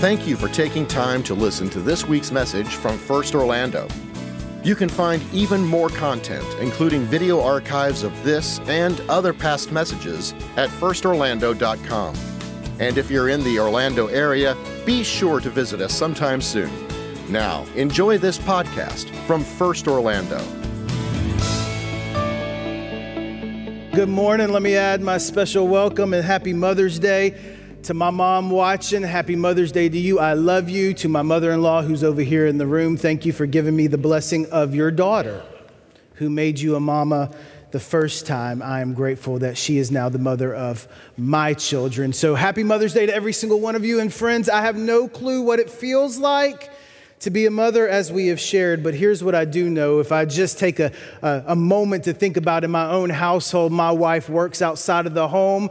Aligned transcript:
Thank 0.00 0.28
you 0.28 0.36
for 0.36 0.46
taking 0.46 0.86
time 0.86 1.24
to 1.24 1.34
listen 1.34 1.68
to 1.70 1.80
this 1.80 2.06
week's 2.06 2.30
message 2.30 2.68
from 2.68 2.96
First 2.96 3.34
Orlando. 3.34 3.88
You 4.62 4.76
can 4.76 4.88
find 4.88 5.20
even 5.32 5.64
more 5.64 5.88
content, 5.88 6.46
including 6.60 7.02
video 7.02 7.42
archives 7.42 8.04
of 8.04 8.12
this 8.22 8.60
and 8.68 9.00
other 9.08 9.32
past 9.32 9.72
messages, 9.72 10.34
at 10.56 10.70
firstorlando.com. 10.70 12.14
And 12.78 12.96
if 12.96 13.10
you're 13.10 13.28
in 13.28 13.42
the 13.42 13.58
Orlando 13.58 14.06
area, 14.06 14.56
be 14.86 15.02
sure 15.02 15.40
to 15.40 15.50
visit 15.50 15.80
us 15.80 15.94
sometime 15.94 16.40
soon. 16.40 16.70
Now, 17.28 17.66
enjoy 17.74 18.18
this 18.18 18.38
podcast 18.38 19.10
from 19.26 19.42
First 19.42 19.88
Orlando. 19.88 20.38
Good 23.92 24.08
morning. 24.08 24.52
Let 24.52 24.62
me 24.62 24.76
add 24.76 25.00
my 25.00 25.18
special 25.18 25.66
welcome 25.66 26.14
and 26.14 26.24
happy 26.24 26.52
Mother's 26.52 27.00
Day 27.00 27.57
to 27.82 27.94
my 27.94 28.10
mom 28.10 28.50
watching. 28.50 29.02
Happy 29.02 29.36
Mother's 29.36 29.72
Day 29.72 29.88
to 29.88 29.98
you. 29.98 30.18
I 30.18 30.32
love 30.32 30.68
you. 30.68 30.94
To 30.94 31.08
my 31.08 31.22
mother 31.22 31.52
in 31.52 31.62
law 31.62 31.82
who's 31.82 32.02
over 32.02 32.22
here 32.22 32.46
in 32.46 32.58
the 32.58 32.66
room, 32.66 32.96
thank 32.96 33.24
you 33.24 33.32
for 33.32 33.46
giving 33.46 33.76
me 33.76 33.86
the 33.86 33.98
blessing 33.98 34.46
of 34.50 34.74
your 34.74 34.90
daughter 34.90 35.42
who 36.14 36.28
made 36.28 36.58
you 36.58 36.74
a 36.76 36.80
mama 36.80 37.30
the 37.70 37.80
first 37.80 38.26
time. 38.26 38.62
I 38.62 38.80
am 38.80 38.94
grateful 38.94 39.38
that 39.40 39.56
she 39.56 39.78
is 39.78 39.90
now 39.90 40.08
the 40.08 40.18
mother 40.18 40.54
of 40.54 40.88
my 41.16 41.54
children. 41.54 42.12
So 42.12 42.34
happy 42.34 42.62
Mother's 42.62 42.94
Day 42.94 43.06
to 43.06 43.14
every 43.14 43.32
single 43.32 43.60
one 43.60 43.76
of 43.76 43.84
you. 43.84 44.00
And 44.00 44.12
friends, 44.12 44.48
I 44.48 44.62
have 44.62 44.76
no 44.76 45.06
clue 45.06 45.42
what 45.42 45.60
it 45.60 45.70
feels 45.70 46.18
like 46.18 46.70
to 47.20 47.30
be 47.30 47.46
a 47.46 47.50
mother 47.50 47.88
as 47.88 48.12
we 48.12 48.28
have 48.28 48.38
shared, 48.38 48.82
but 48.82 48.94
here's 48.94 49.24
what 49.24 49.34
I 49.34 49.44
do 49.44 49.68
know. 49.68 49.98
If 49.98 50.12
I 50.12 50.24
just 50.24 50.58
take 50.58 50.78
a, 50.78 50.92
a, 51.20 51.42
a, 51.48 51.56
moment 51.56 52.04
to 52.04 52.12
think 52.12 52.36
about 52.36 52.62
in 52.62 52.70
my 52.70 52.88
own 52.88 53.10
household, 53.10 53.72
my 53.72 53.90
wife 53.90 54.28
works 54.28 54.62
outside 54.62 55.04
of 55.04 55.14
the 55.14 55.26
home. 55.26 55.68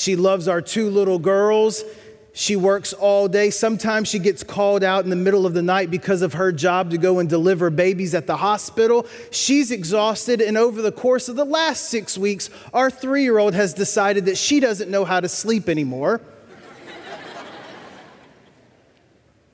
She 0.00 0.16
loves 0.16 0.48
our 0.48 0.62
two 0.62 0.88
little 0.88 1.18
girls. 1.18 1.84
She 2.32 2.56
works 2.56 2.94
all 2.94 3.28
day. 3.28 3.50
Sometimes 3.50 4.08
she 4.08 4.18
gets 4.18 4.42
called 4.42 4.82
out 4.82 5.04
in 5.04 5.10
the 5.10 5.16
middle 5.16 5.44
of 5.44 5.52
the 5.52 5.60
night 5.60 5.90
because 5.90 6.22
of 6.22 6.32
her 6.32 6.52
job 6.52 6.92
to 6.92 6.96
go 6.96 7.18
and 7.18 7.28
deliver 7.28 7.68
babies 7.68 8.14
at 8.14 8.26
the 8.26 8.38
hospital. 8.38 9.06
She's 9.30 9.70
exhausted, 9.70 10.40
and 10.40 10.56
over 10.56 10.80
the 10.80 10.90
course 10.90 11.28
of 11.28 11.36
the 11.36 11.44
last 11.44 11.90
six 11.90 12.16
weeks, 12.16 12.48
our 12.72 12.90
three 12.90 13.24
year 13.24 13.36
old 13.36 13.52
has 13.52 13.74
decided 13.74 14.24
that 14.24 14.38
she 14.38 14.58
doesn't 14.58 14.90
know 14.90 15.04
how 15.04 15.20
to 15.20 15.28
sleep 15.28 15.68
anymore. 15.68 16.22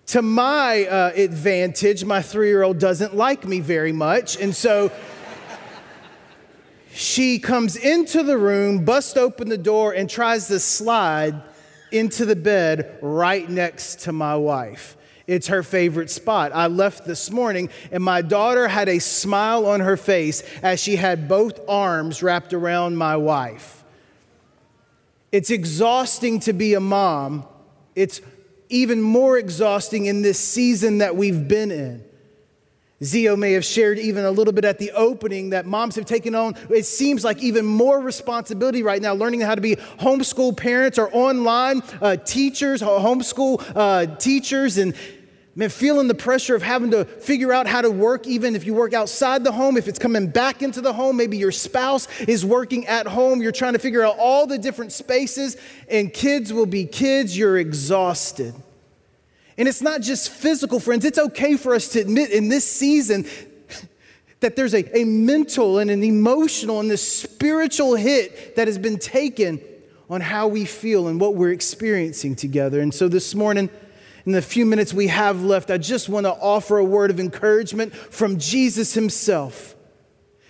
to 0.06 0.22
my 0.22 0.84
uh, 0.84 1.10
advantage, 1.16 2.04
my 2.04 2.22
three 2.22 2.50
year 2.50 2.62
old 2.62 2.78
doesn't 2.78 3.16
like 3.16 3.44
me 3.44 3.58
very 3.58 3.92
much. 3.92 4.40
And 4.40 4.54
so 4.54 4.92
she 6.96 7.38
comes 7.38 7.76
into 7.76 8.22
the 8.22 8.38
room, 8.38 8.86
busts 8.86 9.18
open 9.18 9.50
the 9.50 9.58
door, 9.58 9.92
and 9.92 10.08
tries 10.08 10.48
to 10.48 10.58
slide 10.58 11.42
into 11.92 12.24
the 12.24 12.34
bed 12.34 12.98
right 13.02 13.46
next 13.48 14.00
to 14.00 14.12
my 14.12 14.34
wife. 14.34 14.96
It's 15.26 15.48
her 15.48 15.62
favorite 15.62 16.08
spot. 16.08 16.52
I 16.54 16.68
left 16.68 17.04
this 17.04 17.30
morning, 17.30 17.68
and 17.92 18.02
my 18.02 18.22
daughter 18.22 18.66
had 18.66 18.88
a 18.88 18.98
smile 18.98 19.66
on 19.66 19.80
her 19.80 19.98
face 19.98 20.42
as 20.62 20.80
she 20.80 20.96
had 20.96 21.28
both 21.28 21.60
arms 21.68 22.22
wrapped 22.22 22.54
around 22.54 22.96
my 22.96 23.16
wife. 23.16 23.84
It's 25.30 25.50
exhausting 25.50 26.40
to 26.40 26.54
be 26.54 26.72
a 26.72 26.80
mom. 26.80 27.44
It's 27.94 28.22
even 28.70 29.02
more 29.02 29.36
exhausting 29.36 30.06
in 30.06 30.22
this 30.22 30.38
season 30.38 30.98
that 30.98 31.14
we've 31.14 31.46
been 31.46 31.70
in. 31.70 32.05
Zio 33.04 33.36
may 33.36 33.52
have 33.52 33.64
shared 33.64 33.98
even 33.98 34.24
a 34.24 34.30
little 34.30 34.54
bit 34.54 34.64
at 34.64 34.78
the 34.78 34.90
opening 34.92 35.50
that 35.50 35.66
moms 35.66 35.96
have 35.96 36.06
taken 36.06 36.34
on, 36.34 36.54
it 36.70 36.86
seems 36.86 37.24
like 37.24 37.42
even 37.42 37.66
more 37.66 38.00
responsibility 38.00 38.82
right 38.82 39.02
now, 39.02 39.12
learning 39.12 39.40
how 39.40 39.54
to 39.54 39.60
be 39.60 39.76
homeschool 39.76 40.56
parents 40.56 40.98
or 40.98 41.10
online 41.12 41.82
uh, 42.00 42.16
teachers, 42.16 42.80
homeschool 42.80 43.62
uh, 43.74 44.16
teachers, 44.16 44.78
and 44.78 44.94
man, 45.54 45.68
feeling 45.68 46.08
the 46.08 46.14
pressure 46.14 46.54
of 46.54 46.62
having 46.62 46.90
to 46.92 47.04
figure 47.04 47.52
out 47.52 47.66
how 47.66 47.82
to 47.82 47.90
work, 47.90 48.26
even 48.26 48.56
if 48.56 48.64
you 48.64 48.72
work 48.72 48.94
outside 48.94 49.44
the 49.44 49.52
home, 49.52 49.76
if 49.76 49.88
it's 49.88 49.98
coming 49.98 50.28
back 50.28 50.62
into 50.62 50.80
the 50.80 50.92
home, 50.94 51.18
maybe 51.18 51.36
your 51.36 51.52
spouse 51.52 52.08
is 52.22 52.46
working 52.46 52.86
at 52.86 53.06
home, 53.06 53.42
you're 53.42 53.52
trying 53.52 53.74
to 53.74 53.78
figure 53.78 54.02
out 54.02 54.16
all 54.18 54.46
the 54.46 54.58
different 54.58 54.92
spaces, 54.92 55.58
and 55.90 56.14
kids 56.14 56.50
will 56.50 56.66
be 56.66 56.86
kids, 56.86 57.36
you're 57.36 57.58
exhausted. 57.58 58.54
And 59.58 59.66
it's 59.66 59.82
not 59.82 60.02
just 60.02 60.30
physical, 60.30 60.80
friends. 60.80 61.04
It's 61.04 61.18
okay 61.18 61.56
for 61.56 61.74
us 61.74 61.88
to 61.88 62.00
admit 62.00 62.30
in 62.30 62.48
this 62.48 62.70
season 62.70 63.26
that 64.40 64.54
there's 64.54 64.74
a, 64.74 64.98
a 64.98 65.04
mental 65.04 65.78
and 65.78 65.90
an 65.90 66.02
emotional 66.02 66.80
and 66.80 66.90
this 66.90 67.06
spiritual 67.06 67.94
hit 67.94 68.56
that 68.56 68.68
has 68.68 68.78
been 68.78 68.98
taken 68.98 69.60
on 70.10 70.20
how 70.20 70.46
we 70.46 70.64
feel 70.64 71.08
and 71.08 71.20
what 71.20 71.34
we're 71.34 71.52
experiencing 71.52 72.36
together. 72.36 72.80
And 72.80 72.94
so 72.94 73.08
this 73.08 73.34
morning, 73.34 73.70
in 74.24 74.32
the 74.32 74.42
few 74.42 74.66
minutes 74.66 74.92
we 74.92 75.06
have 75.08 75.42
left, 75.42 75.70
I 75.70 75.78
just 75.78 76.08
want 76.08 76.26
to 76.26 76.32
offer 76.32 76.78
a 76.78 76.84
word 76.84 77.10
of 77.10 77.18
encouragement 77.18 77.94
from 77.94 78.38
Jesus 78.38 78.94
himself 78.94 79.74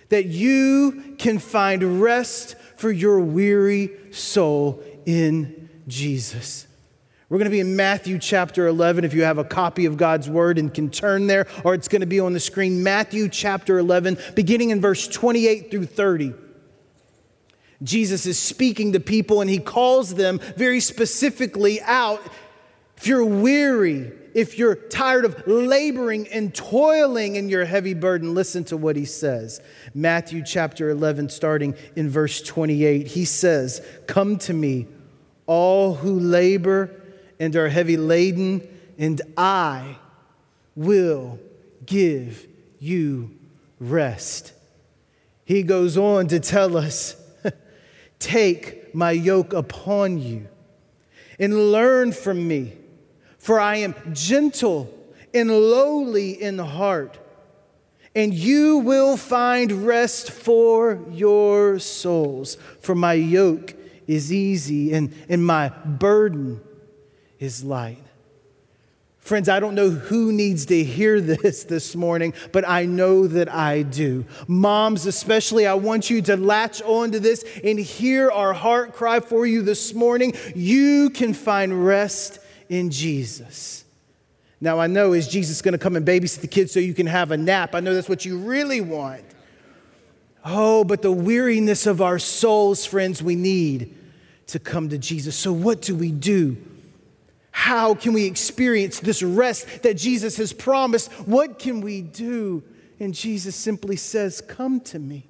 that 0.09 0.25
you 0.25 1.15
can 1.17 1.39
find 1.39 2.01
rest 2.01 2.55
for 2.77 2.91
your 2.91 3.19
weary 3.19 3.89
soul 4.11 4.83
in 5.05 5.69
Jesus. 5.87 6.66
We're 7.29 7.39
going 7.39 7.45
to 7.47 7.51
be 7.51 7.59
in 7.59 7.75
Matthew 7.75 8.19
chapter 8.19 8.67
11 8.67 9.03
if 9.03 9.13
you 9.13 9.23
have 9.23 9.37
a 9.37 9.43
copy 9.43 9.85
of 9.85 9.97
God's 9.97 10.29
word 10.29 10.57
and 10.57 10.73
can 10.73 10.89
turn 10.89 11.27
there, 11.27 11.45
or 11.65 11.73
it's 11.73 11.89
going 11.89 11.99
to 11.99 12.07
be 12.07 12.21
on 12.21 12.31
the 12.31 12.39
screen. 12.39 12.83
Matthew 12.83 13.27
chapter 13.27 13.79
11, 13.79 14.17
beginning 14.33 14.69
in 14.69 14.79
verse 14.79 15.09
28 15.09 15.69
through 15.69 15.87
30. 15.87 16.33
Jesus 17.83 18.25
is 18.25 18.39
speaking 18.39 18.93
to 18.93 19.01
people 19.01 19.41
and 19.41 19.49
he 19.49 19.59
calls 19.59 20.15
them 20.15 20.39
very 20.55 20.79
specifically 20.79 21.81
out. 21.81 22.21
If 22.95 23.07
you're 23.07 23.25
weary, 23.25 24.13
if 24.33 24.57
you're 24.57 24.75
tired 24.75 25.25
of 25.25 25.45
laboring 25.45 26.29
and 26.29 26.55
toiling 26.55 27.35
in 27.35 27.49
your 27.49 27.65
heavy 27.65 27.93
burden, 27.93 28.33
listen 28.35 28.63
to 28.65 28.77
what 28.77 28.95
he 28.95 29.05
says. 29.05 29.59
Matthew 29.93 30.43
chapter 30.45 30.89
11, 30.89 31.29
starting 31.29 31.75
in 31.97 32.09
verse 32.09 32.41
28. 32.41 33.05
He 33.05 33.25
says, 33.25 33.85
Come 34.07 34.37
to 34.39 34.53
me, 34.53 34.87
all 35.45 35.95
who 35.95 36.17
labor 36.17 36.96
and 37.39 37.55
are 37.55 37.69
heavy 37.69 37.97
laden, 37.97 38.67
and 38.97 39.21
I 39.37 39.97
will 40.75 41.39
give 41.85 42.47
you 42.79 43.31
rest. 43.79 44.53
He 45.45 45.63
goes 45.63 45.97
on 45.97 46.27
to 46.27 46.39
tell 46.39 46.77
us 46.77 47.15
take 48.19 48.93
my 48.93 49.11
yoke 49.11 49.53
upon 49.53 50.19
you 50.19 50.47
and 51.39 51.71
learn 51.71 52.11
from 52.11 52.47
me, 52.47 52.73
for 53.37 53.59
I 53.59 53.77
am 53.77 53.95
gentle 54.13 54.93
and 55.33 55.49
lowly 55.49 56.31
in 56.41 56.57
heart, 56.57 57.17
and 58.15 58.33
you 58.33 58.79
will 58.79 59.15
find 59.15 59.85
rest 59.85 60.31
for 60.31 60.99
your 61.11 61.77
souls. 61.77 62.57
For 62.79 62.95
my 62.95 63.13
yoke 63.13 63.75
is 64.07 64.33
easy 64.33 64.93
and, 64.93 65.13
and 65.29 65.45
my 65.45 65.69
burden 65.69 66.61
is 67.39 67.63
light. 67.63 68.03
Friends, 69.19 69.49
I 69.49 69.59
don't 69.59 69.75
know 69.75 69.89
who 69.89 70.31
needs 70.31 70.67
to 70.67 70.83
hear 70.85 71.19
this 71.21 71.65
this 71.65 71.95
morning, 71.97 72.33
but 72.53 72.67
I 72.67 72.85
know 72.85 73.27
that 73.27 73.53
I 73.53 73.81
do. 73.81 74.25
Moms, 74.47 75.05
especially, 75.05 75.67
I 75.67 75.73
want 75.73 76.09
you 76.09 76.21
to 76.23 76.37
latch 76.37 76.81
on 76.81 77.11
to 77.11 77.19
this 77.19 77.43
and 77.61 77.77
hear 77.77 78.31
our 78.31 78.53
heart 78.53 78.93
cry 78.93 79.19
for 79.19 79.45
you 79.45 79.63
this 79.63 79.93
morning. 79.93 80.33
You 80.55 81.09
can 81.09 81.33
find 81.33 81.85
rest 81.85 82.39
in 82.69 82.89
Jesus. 82.89 83.83
Now, 84.61 84.79
I 84.79 84.87
know, 84.87 85.11
is 85.11 85.27
Jesus 85.27 85.61
going 85.61 85.73
to 85.73 85.77
come 85.77 85.97
and 85.97 86.07
babysit 86.07 86.39
the 86.39 86.47
kids 86.47 86.71
so 86.71 86.79
you 86.79 86.93
can 86.93 87.05
have 87.05 87.31
a 87.31 87.37
nap? 87.37 87.75
I 87.75 87.81
know 87.81 87.93
that's 87.93 88.09
what 88.09 88.23
you 88.23 88.37
really 88.37 88.79
want. 88.81 89.23
Oh, 90.45 90.85
but 90.85 91.01
the 91.01 91.11
weariness 91.11 91.85
of 91.85 92.01
our 92.01 92.17
souls, 92.17 92.85
friends, 92.85 93.21
we 93.21 93.35
need 93.35 93.93
to 94.47 94.57
come 94.57 94.87
to 94.87 94.97
Jesus. 94.97 95.35
So, 95.35 95.51
what 95.51 95.81
do 95.81 95.95
we 95.95 96.11
do? 96.11 96.55
How 97.57 97.95
can 97.95 98.13
we 98.13 98.25
experience 98.25 98.99
this 98.99 99.23
rest 99.23 99.81
that 99.81 99.97
Jesus 99.97 100.37
has 100.37 100.53
promised? 100.53 101.11
What 101.27 101.57
can 101.57 101.81
we 101.81 102.03
do? 102.03 102.61
And 102.99 103.15
Jesus 103.15 103.55
simply 103.55 103.95
says, 103.95 104.41
Come 104.41 104.79
to 104.81 104.99
me. 104.99 105.25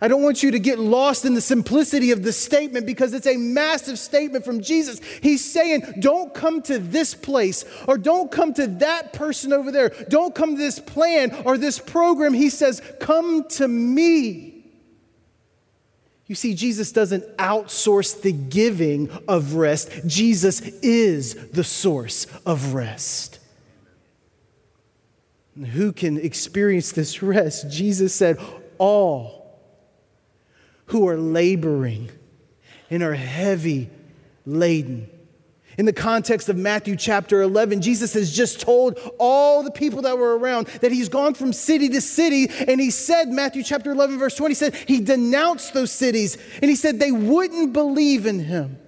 I 0.00 0.06
don't 0.06 0.22
want 0.22 0.44
you 0.44 0.52
to 0.52 0.60
get 0.60 0.78
lost 0.78 1.24
in 1.24 1.34
the 1.34 1.40
simplicity 1.40 2.12
of 2.12 2.22
the 2.22 2.32
statement 2.32 2.86
because 2.86 3.14
it's 3.14 3.26
a 3.26 3.36
massive 3.36 3.98
statement 3.98 4.44
from 4.44 4.60
Jesus. 4.60 5.00
He's 5.20 5.44
saying, 5.44 5.82
Don't 5.98 6.32
come 6.32 6.62
to 6.62 6.78
this 6.78 7.14
place 7.14 7.64
or 7.88 7.98
don't 7.98 8.30
come 8.30 8.54
to 8.54 8.68
that 8.68 9.12
person 9.12 9.52
over 9.52 9.72
there. 9.72 9.88
Don't 10.08 10.36
come 10.36 10.52
to 10.52 10.62
this 10.62 10.78
plan 10.78 11.34
or 11.44 11.58
this 11.58 11.80
program. 11.80 12.32
He 12.32 12.48
says, 12.48 12.80
Come 13.00 13.48
to 13.48 13.66
me. 13.66 14.55
You 16.26 16.34
see, 16.34 16.54
Jesus 16.54 16.90
doesn't 16.90 17.36
outsource 17.36 18.20
the 18.20 18.32
giving 18.32 19.10
of 19.28 19.54
rest, 19.54 19.90
Jesus 20.06 20.60
is 20.60 21.34
the 21.50 21.64
source 21.64 22.26
of 22.44 22.74
rest. 22.74 23.38
And 25.54 25.66
who 25.66 25.92
can 25.92 26.18
experience 26.18 26.92
this 26.92 27.22
rest? 27.22 27.70
Jesus 27.70 28.14
said, 28.14 28.38
All 28.78 29.60
who 30.86 31.08
are 31.08 31.16
laboring 31.16 32.10
and 32.90 33.02
are 33.02 33.14
heavy 33.14 33.90
laden. 34.44 35.08
In 35.78 35.84
the 35.84 35.92
context 35.92 36.48
of 36.48 36.56
Matthew 36.56 36.96
chapter 36.96 37.42
11, 37.42 37.82
Jesus 37.82 38.14
has 38.14 38.34
just 38.34 38.60
told 38.60 38.98
all 39.18 39.62
the 39.62 39.70
people 39.70 40.02
that 40.02 40.16
were 40.16 40.38
around 40.38 40.68
that 40.80 40.90
he's 40.90 41.10
gone 41.10 41.34
from 41.34 41.52
city 41.52 41.90
to 41.90 42.00
city. 42.00 42.48
And 42.66 42.80
he 42.80 42.90
said, 42.90 43.28
Matthew 43.28 43.62
chapter 43.62 43.90
11, 43.90 44.18
verse 44.18 44.34
20, 44.36 44.54
said 44.54 44.74
he 44.74 45.00
denounced 45.00 45.74
those 45.74 45.92
cities 45.92 46.38
and 46.62 46.70
he 46.70 46.76
said 46.76 46.98
they 46.98 47.12
wouldn't 47.12 47.74
believe 47.74 48.24
in 48.24 48.40
him. 48.40 48.78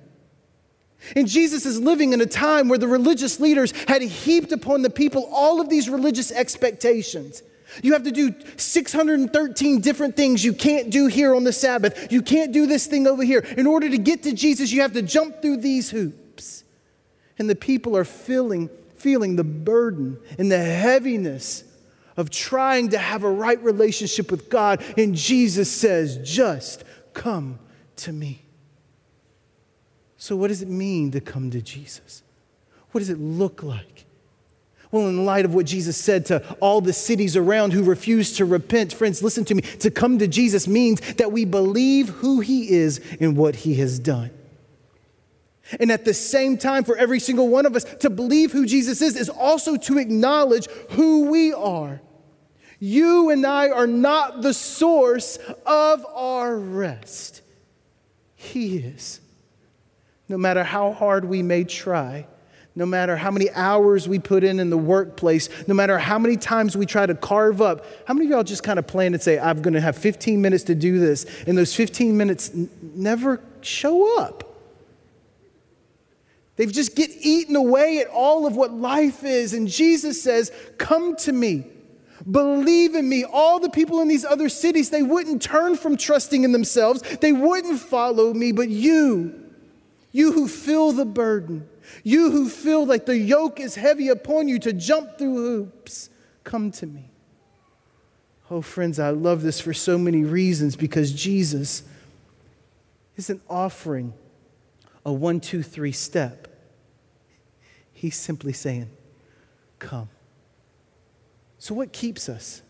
And 1.14 1.28
Jesus 1.28 1.66
is 1.66 1.78
living 1.78 2.12
in 2.12 2.20
a 2.20 2.26
time 2.26 2.68
where 2.68 2.78
the 2.78 2.88
religious 2.88 3.38
leaders 3.38 3.72
had 3.86 4.02
heaped 4.02 4.52
upon 4.52 4.82
the 4.82 4.90
people 4.90 5.28
all 5.32 5.60
of 5.60 5.68
these 5.68 5.88
religious 5.88 6.32
expectations. 6.32 7.42
You 7.82 7.92
have 7.92 8.02
to 8.04 8.10
do 8.10 8.34
613 8.56 9.80
different 9.80 10.16
things 10.16 10.42
you 10.42 10.54
can't 10.54 10.90
do 10.90 11.06
here 11.06 11.34
on 11.34 11.44
the 11.44 11.52
Sabbath. 11.52 12.10
You 12.10 12.22
can't 12.22 12.52
do 12.52 12.66
this 12.66 12.86
thing 12.86 13.06
over 13.06 13.22
here. 13.22 13.40
In 13.40 13.66
order 13.66 13.90
to 13.90 13.98
get 13.98 14.22
to 14.22 14.32
Jesus, 14.32 14.72
you 14.72 14.80
have 14.80 14.94
to 14.94 15.02
jump 15.02 15.42
through 15.42 15.58
these 15.58 15.90
hoops. 15.90 16.64
And 17.38 17.48
the 17.48 17.54
people 17.56 17.96
are 17.96 18.04
feeling, 18.04 18.68
feeling 18.96 19.36
the 19.36 19.44
burden 19.44 20.18
and 20.38 20.50
the 20.50 20.58
heaviness 20.58 21.64
of 22.16 22.30
trying 22.30 22.88
to 22.90 22.98
have 22.98 23.22
a 23.22 23.30
right 23.30 23.62
relationship 23.62 24.30
with 24.30 24.50
God. 24.50 24.82
And 24.96 25.14
Jesus 25.14 25.70
says, 25.70 26.18
Just 26.18 26.84
come 27.14 27.58
to 27.96 28.12
me. 28.12 28.42
So, 30.16 30.34
what 30.34 30.48
does 30.48 30.62
it 30.62 30.68
mean 30.68 31.12
to 31.12 31.20
come 31.20 31.50
to 31.52 31.62
Jesus? 31.62 32.22
What 32.90 32.98
does 32.98 33.10
it 33.10 33.20
look 33.20 33.62
like? 33.62 34.04
Well, 34.90 35.08
in 35.08 35.24
light 35.24 35.44
of 35.44 35.54
what 35.54 35.66
Jesus 35.66 35.96
said 35.96 36.26
to 36.26 36.42
all 36.60 36.80
the 36.80 36.94
cities 36.94 37.36
around 37.36 37.72
who 37.72 37.82
refused 37.82 38.38
to 38.38 38.46
repent, 38.46 38.92
friends, 38.92 39.22
listen 39.22 39.44
to 39.44 39.54
me. 39.54 39.62
To 39.62 39.90
come 39.90 40.18
to 40.18 40.26
Jesus 40.26 40.66
means 40.66 41.00
that 41.14 41.30
we 41.30 41.44
believe 41.44 42.08
who 42.08 42.40
he 42.40 42.70
is 42.70 43.00
and 43.20 43.36
what 43.36 43.54
he 43.54 43.74
has 43.76 43.98
done. 43.98 44.30
And 45.78 45.92
at 45.92 46.04
the 46.04 46.14
same 46.14 46.56
time, 46.56 46.84
for 46.84 46.96
every 46.96 47.20
single 47.20 47.48
one 47.48 47.66
of 47.66 47.76
us, 47.76 47.84
to 48.00 48.10
believe 48.10 48.52
who 48.52 48.66
Jesus 48.66 49.02
is 49.02 49.16
is 49.16 49.28
also 49.28 49.76
to 49.76 49.98
acknowledge 49.98 50.68
who 50.90 51.30
we 51.30 51.52
are. 51.52 52.00
You 52.80 53.30
and 53.30 53.44
I 53.44 53.70
are 53.70 53.86
not 53.86 54.42
the 54.42 54.54
source 54.54 55.38
of 55.66 56.06
our 56.14 56.56
rest, 56.56 57.42
He 58.36 58.78
is. 58.78 59.20
No 60.28 60.38
matter 60.38 60.62
how 60.62 60.92
hard 60.92 61.24
we 61.24 61.42
may 61.42 61.64
try, 61.64 62.26
no 62.74 62.86
matter 62.86 63.16
how 63.16 63.30
many 63.30 63.50
hours 63.50 64.08
we 64.08 64.20
put 64.20 64.44
in 64.44 64.60
in 64.60 64.70
the 64.70 64.78
workplace, 64.78 65.48
no 65.66 65.74
matter 65.74 65.98
how 65.98 66.18
many 66.18 66.36
times 66.36 66.76
we 66.76 66.86
try 66.86 67.04
to 67.04 67.14
carve 67.14 67.60
up, 67.60 67.84
how 68.06 68.14
many 68.14 68.26
of 68.26 68.30
y'all 68.30 68.44
just 68.44 68.62
kind 68.62 68.78
of 68.78 68.86
plan 68.86 69.14
and 69.14 69.22
say, 69.22 69.38
I'm 69.38 69.60
going 69.62 69.74
to 69.74 69.80
have 69.80 69.96
15 69.96 70.40
minutes 70.40 70.64
to 70.64 70.74
do 70.76 71.00
this, 71.00 71.26
and 71.46 71.58
those 71.58 71.74
15 71.74 72.16
minutes 72.16 72.50
n- 72.50 72.70
never 72.94 73.40
show 73.62 74.20
up? 74.20 74.47
They 76.58 76.66
just 76.66 76.96
get 76.96 77.10
eaten 77.20 77.54
away 77.54 78.00
at 78.00 78.08
all 78.08 78.44
of 78.44 78.56
what 78.56 78.72
life 78.72 79.22
is. 79.22 79.54
And 79.54 79.68
Jesus 79.68 80.20
says, 80.20 80.50
Come 80.76 81.14
to 81.18 81.32
me. 81.32 81.64
Believe 82.28 82.96
in 82.96 83.08
me. 83.08 83.24
All 83.24 83.60
the 83.60 83.70
people 83.70 84.00
in 84.00 84.08
these 84.08 84.24
other 84.24 84.48
cities, 84.48 84.90
they 84.90 85.04
wouldn't 85.04 85.40
turn 85.40 85.76
from 85.76 85.96
trusting 85.96 86.42
in 86.42 86.50
themselves. 86.50 87.00
They 87.18 87.32
wouldn't 87.32 87.78
follow 87.78 88.34
me, 88.34 88.50
but 88.50 88.68
you, 88.68 89.40
you 90.10 90.32
who 90.32 90.48
feel 90.48 90.90
the 90.90 91.04
burden, 91.04 91.68
you 92.02 92.32
who 92.32 92.48
feel 92.48 92.84
like 92.84 93.06
the 93.06 93.16
yoke 93.16 93.60
is 93.60 93.76
heavy 93.76 94.08
upon 94.08 94.48
you 94.48 94.58
to 94.58 94.72
jump 94.72 95.16
through 95.16 95.36
hoops, 95.36 96.10
come 96.42 96.72
to 96.72 96.86
me. 96.86 97.08
Oh, 98.50 98.62
friends, 98.62 98.98
I 98.98 99.10
love 99.10 99.42
this 99.42 99.60
for 99.60 99.72
so 99.72 99.96
many 99.96 100.24
reasons 100.24 100.74
because 100.74 101.12
Jesus 101.12 101.84
isn't 103.16 103.42
offering 103.48 104.12
a 105.04 105.12
one, 105.12 105.38
two, 105.38 105.62
three 105.62 105.92
step. 105.92 106.47
He's 107.98 108.14
simply 108.14 108.52
saying, 108.52 108.88
Come. 109.80 110.08
So, 111.58 111.74
what 111.74 111.92
keeps 111.92 112.28
us? 112.28 112.62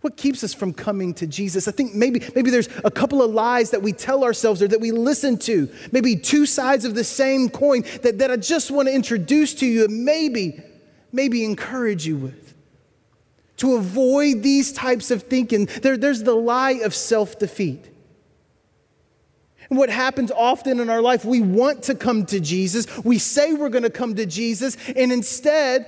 What 0.00 0.16
keeps 0.16 0.42
us 0.42 0.54
from 0.54 0.72
coming 0.72 1.12
to 1.14 1.26
Jesus? 1.26 1.68
I 1.68 1.72
think 1.72 1.94
maybe, 1.94 2.22
maybe 2.34 2.50
there's 2.50 2.68
a 2.82 2.90
couple 2.90 3.22
of 3.22 3.30
lies 3.30 3.70
that 3.70 3.82
we 3.82 3.92
tell 3.92 4.24
ourselves 4.24 4.62
or 4.62 4.68
that 4.68 4.80
we 4.80 4.90
listen 4.90 5.38
to. 5.40 5.70
Maybe 5.92 6.16
two 6.16 6.46
sides 6.46 6.86
of 6.86 6.94
the 6.94 7.04
same 7.04 7.50
coin 7.50 7.84
that, 8.02 8.18
that 8.18 8.30
I 8.30 8.36
just 8.36 8.70
want 8.70 8.88
to 8.88 8.94
introduce 8.94 9.54
to 9.56 9.66
you 9.66 9.84
and 9.84 10.04
maybe, 10.04 10.62
maybe 11.12 11.44
encourage 11.44 12.06
you 12.06 12.16
with. 12.16 12.54
To 13.58 13.76
avoid 13.76 14.42
these 14.42 14.72
types 14.72 15.10
of 15.10 15.24
thinking, 15.24 15.66
there, 15.82 15.98
there's 15.98 16.22
the 16.22 16.34
lie 16.34 16.80
of 16.84 16.94
self 16.94 17.38
defeat. 17.38 17.84
And 19.70 19.78
what 19.78 19.90
happens 19.90 20.30
often 20.30 20.80
in 20.80 20.90
our 20.90 21.00
life, 21.00 21.24
we 21.24 21.40
want 21.40 21.84
to 21.84 21.94
come 21.94 22.26
to 22.26 22.40
Jesus. 22.40 22.86
We 23.04 23.18
say 23.18 23.54
we're 23.54 23.70
going 23.70 23.84
to 23.84 23.90
come 23.90 24.14
to 24.16 24.26
Jesus. 24.26 24.76
And 24.94 25.12
instead 25.12 25.86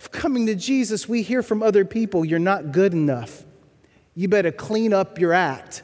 of 0.00 0.10
coming 0.10 0.46
to 0.46 0.54
Jesus, 0.54 1.08
we 1.08 1.22
hear 1.22 1.42
from 1.42 1.62
other 1.62 1.84
people, 1.84 2.24
you're 2.24 2.38
not 2.38 2.72
good 2.72 2.92
enough. 2.92 3.44
You 4.14 4.28
better 4.28 4.52
clean 4.52 4.92
up 4.92 5.18
your 5.18 5.32
act. 5.32 5.82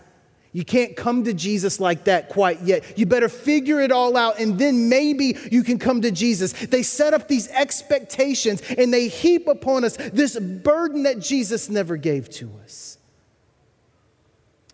You 0.54 0.64
can't 0.64 0.96
come 0.96 1.24
to 1.24 1.34
Jesus 1.34 1.80
like 1.80 2.04
that 2.04 2.28
quite 2.28 2.62
yet. 2.62 2.96
You 2.96 3.06
better 3.06 3.28
figure 3.28 3.80
it 3.80 3.90
all 3.90 4.16
out, 4.16 4.38
and 4.38 4.56
then 4.56 4.88
maybe 4.88 5.36
you 5.50 5.64
can 5.64 5.80
come 5.80 6.00
to 6.02 6.12
Jesus. 6.12 6.52
They 6.52 6.84
set 6.84 7.12
up 7.12 7.26
these 7.26 7.48
expectations 7.48 8.62
and 8.78 8.94
they 8.94 9.08
heap 9.08 9.48
upon 9.48 9.82
us 9.82 9.96
this 9.96 10.38
burden 10.38 11.02
that 11.02 11.18
Jesus 11.18 11.68
never 11.68 11.96
gave 11.96 12.30
to 12.30 12.52
us. 12.62 12.93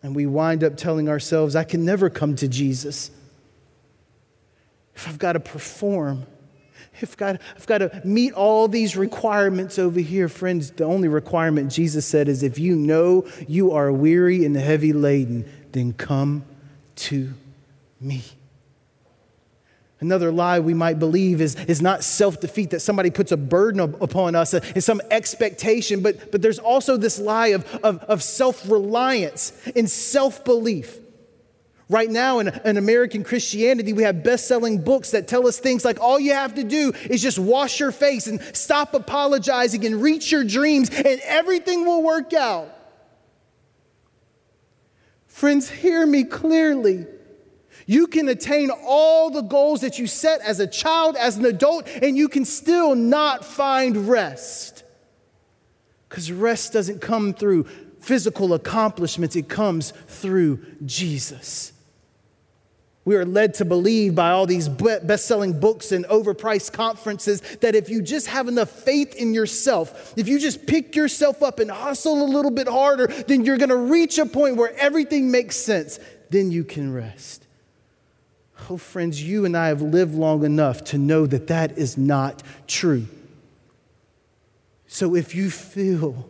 And 0.02 0.14
we 0.14 0.26
wind 0.26 0.64
up 0.64 0.76
telling 0.76 1.08
ourselves, 1.08 1.54
I 1.54 1.64
can 1.64 1.84
never 1.84 2.08
come 2.08 2.36
to 2.36 2.48
Jesus 2.48 3.10
if 4.94 5.08
I've 5.08 5.18
got 5.18 5.32
to 5.32 5.40
perform. 5.40 6.26
If 7.00 7.12
I've 7.12 7.16
got, 7.16 7.40
I've 7.56 7.66
got 7.66 7.78
to 7.78 8.02
meet 8.04 8.32
all 8.34 8.68
these 8.68 8.96
requirements 8.96 9.78
over 9.78 10.00
here, 10.00 10.28
friends, 10.28 10.70
the 10.70 10.84
only 10.84 11.08
requirement 11.08 11.72
Jesus 11.72 12.04
said 12.04 12.28
is 12.28 12.42
if 12.42 12.58
you 12.58 12.76
know 12.76 13.26
you 13.48 13.72
are 13.72 13.90
weary 13.92 14.44
and 14.44 14.56
heavy 14.56 14.92
laden, 14.92 15.50
then 15.72 15.92
come 15.92 16.44
to 16.96 17.32
me. 18.00 18.22
Another 20.00 20.32
lie 20.32 20.60
we 20.60 20.72
might 20.72 20.98
believe 20.98 21.42
is, 21.42 21.56
is 21.66 21.82
not 21.82 22.02
self 22.02 22.40
defeat, 22.40 22.70
that 22.70 22.80
somebody 22.80 23.10
puts 23.10 23.32
a 23.32 23.36
burden 23.36 23.80
upon 23.80 24.34
us 24.34 24.54
and 24.54 24.64
uh, 24.76 24.80
some 24.80 25.02
expectation, 25.10 26.00
but, 26.00 26.32
but 26.32 26.40
there's 26.40 26.58
also 26.58 26.96
this 26.96 27.18
lie 27.18 27.48
of, 27.48 27.66
of, 27.84 27.98
of 28.04 28.22
self 28.22 28.68
reliance 28.68 29.52
and 29.76 29.90
self 29.90 30.42
belief. 30.44 30.98
Right 31.90 32.08
now, 32.08 32.38
in, 32.38 32.48
in 32.64 32.76
American 32.78 33.24
Christianity, 33.24 33.92
we 33.92 34.04
have 34.04 34.22
best 34.22 34.46
selling 34.46 34.82
books 34.82 35.10
that 35.10 35.28
tell 35.28 35.46
us 35.46 35.58
things 35.58 35.84
like 35.84 36.00
all 36.00 36.18
you 36.18 36.32
have 36.32 36.54
to 36.54 36.64
do 36.64 36.92
is 37.10 37.20
just 37.20 37.38
wash 37.38 37.80
your 37.80 37.92
face 37.92 38.26
and 38.26 38.40
stop 38.56 38.94
apologizing 38.94 39.84
and 39.84 40.00
reach 40.00 40.32
your 40.32 40.44
dreams, 40.44 40.88
and 40.88 41.20
everything 41.24 41.84
will 41.84 42.02
work 42.02 42.32
out. 42.32 42.74
Friends, 45.26 45.68
hear 45.68 46.06
me 46.06 46.24
clearly. 46.24 47.06
You 47.90 48.06
can 48.06 48.28
attain 48.28 48.70
all 48.70 49.30
the 49.30 49.40
goals 49.40 49.80
that 49.80 49.98
you 49.98 50.06
set 50.06 50.40
as 50.42 50.60
a 50.60 50.66
child, 50.68 51.16
as 51.16 51.38
an 51.38 51.44
adult, 51.44 51.88
and 51.88 52.16
you 52.16 52.28
can 52.28 52.44
still 52.44 52.94
not 52.94 53.44
find 53.44 54.08
rest. 54.08 54.84
Because 56.08 56.30
rest 56.30 56.72
doesn't 56.72 57.00
come 57.00 57.34
through 57.34 57.64
physical 57.98 58.54
accomplishments, 58.54 59.34
it 59.34 59.48
comes 59.48 59.90
through 60.06 60.64
Jesus. 60.86 61.72
We 63.04 63.16
are 63.16 63.24
led 63.24 63.54
to 63.54 63.64
believe 63.64 64.14
by 64.14 64.30
all 64.30 64.46
these 64.46 64.68
best 64.68 65.26
selling 65.26 65.58
books 65.58 65.90
and 65.90 66.04
overpriced 66.04 66.72
conferences 66.72 67.40
that 67.56 67.74
if 67.74 67.88
you 67.88 68.02
just 68.02 68.28
have 68.28 68.46
enough 68.46 68.70
faith 68.70 69.16
in 69.16 69.34
yourself, 69.34 70.14
if 70.16 70.28
you 70.28 70.38
just 70.38 70.64
pick 70.64 70.94
yourself 70.94 71.42
up 71.42 71.58
and 71.58 71.68
hustle 71.68 72.22
a 72.22 72.30
little 72.30 72.52
bit 72.52 72.68
harder, 72.68 73.08
then 73.08 73.44
you're 73.44 73.58
going 73.58 73.70
to 73.70 73.76
reach 73.76 74.16
a 74.18 74.26
point 74.26 74.54
where 74.54 74.72
everything 74.76 75.32
makes 75.32 75.56
sense. 75.56 75.98
Then 76.30 76.52
you 76.52 76.62
can 76.62 76.94
rest. 76.94 77.48
Oh, 78.68 78.76
friends, 78.76 79.22
you 79.22 79.44
and 79.44 79.56
I 79.56 79.68
have 79.68 79.82
lived 79.82 80.14
long 80.14 80.44
enough 80.44 80.84
to 80.84 80.98
know 80.98 81.26
that 81.26 81.46
that 81.48 81.78
is 81.78 81.96
not 81.96 82.42
true. 82.66 83.06
So 84.86 85.14
if 85.14 85.34
you 85.34 85.50
feel 85.50 86.28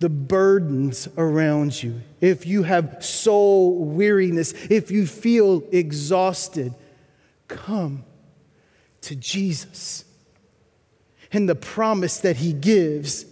the 0.00 0.08
burdens 0.08 1.08
around 1.16 1.82
you, 1.82 2.00
if 2.20 2.46
you 2.46 2.64
have 2.64 3.04
soul 3.04 3.84
weariness, 3.84 4.52
if 4.70 4.90
you 4.90 5.06
feel 5.06 5.62
exhausted, 5.70 6.74
come 7.48 8.04
to 9.02 9.14
Jesus. 9.14 10.04
And 11.32 11.48
the 11.48 11.54
promise 11.54 12.18
that 12.18 12.36
He 12.36 12.52
gives 12.52 13.24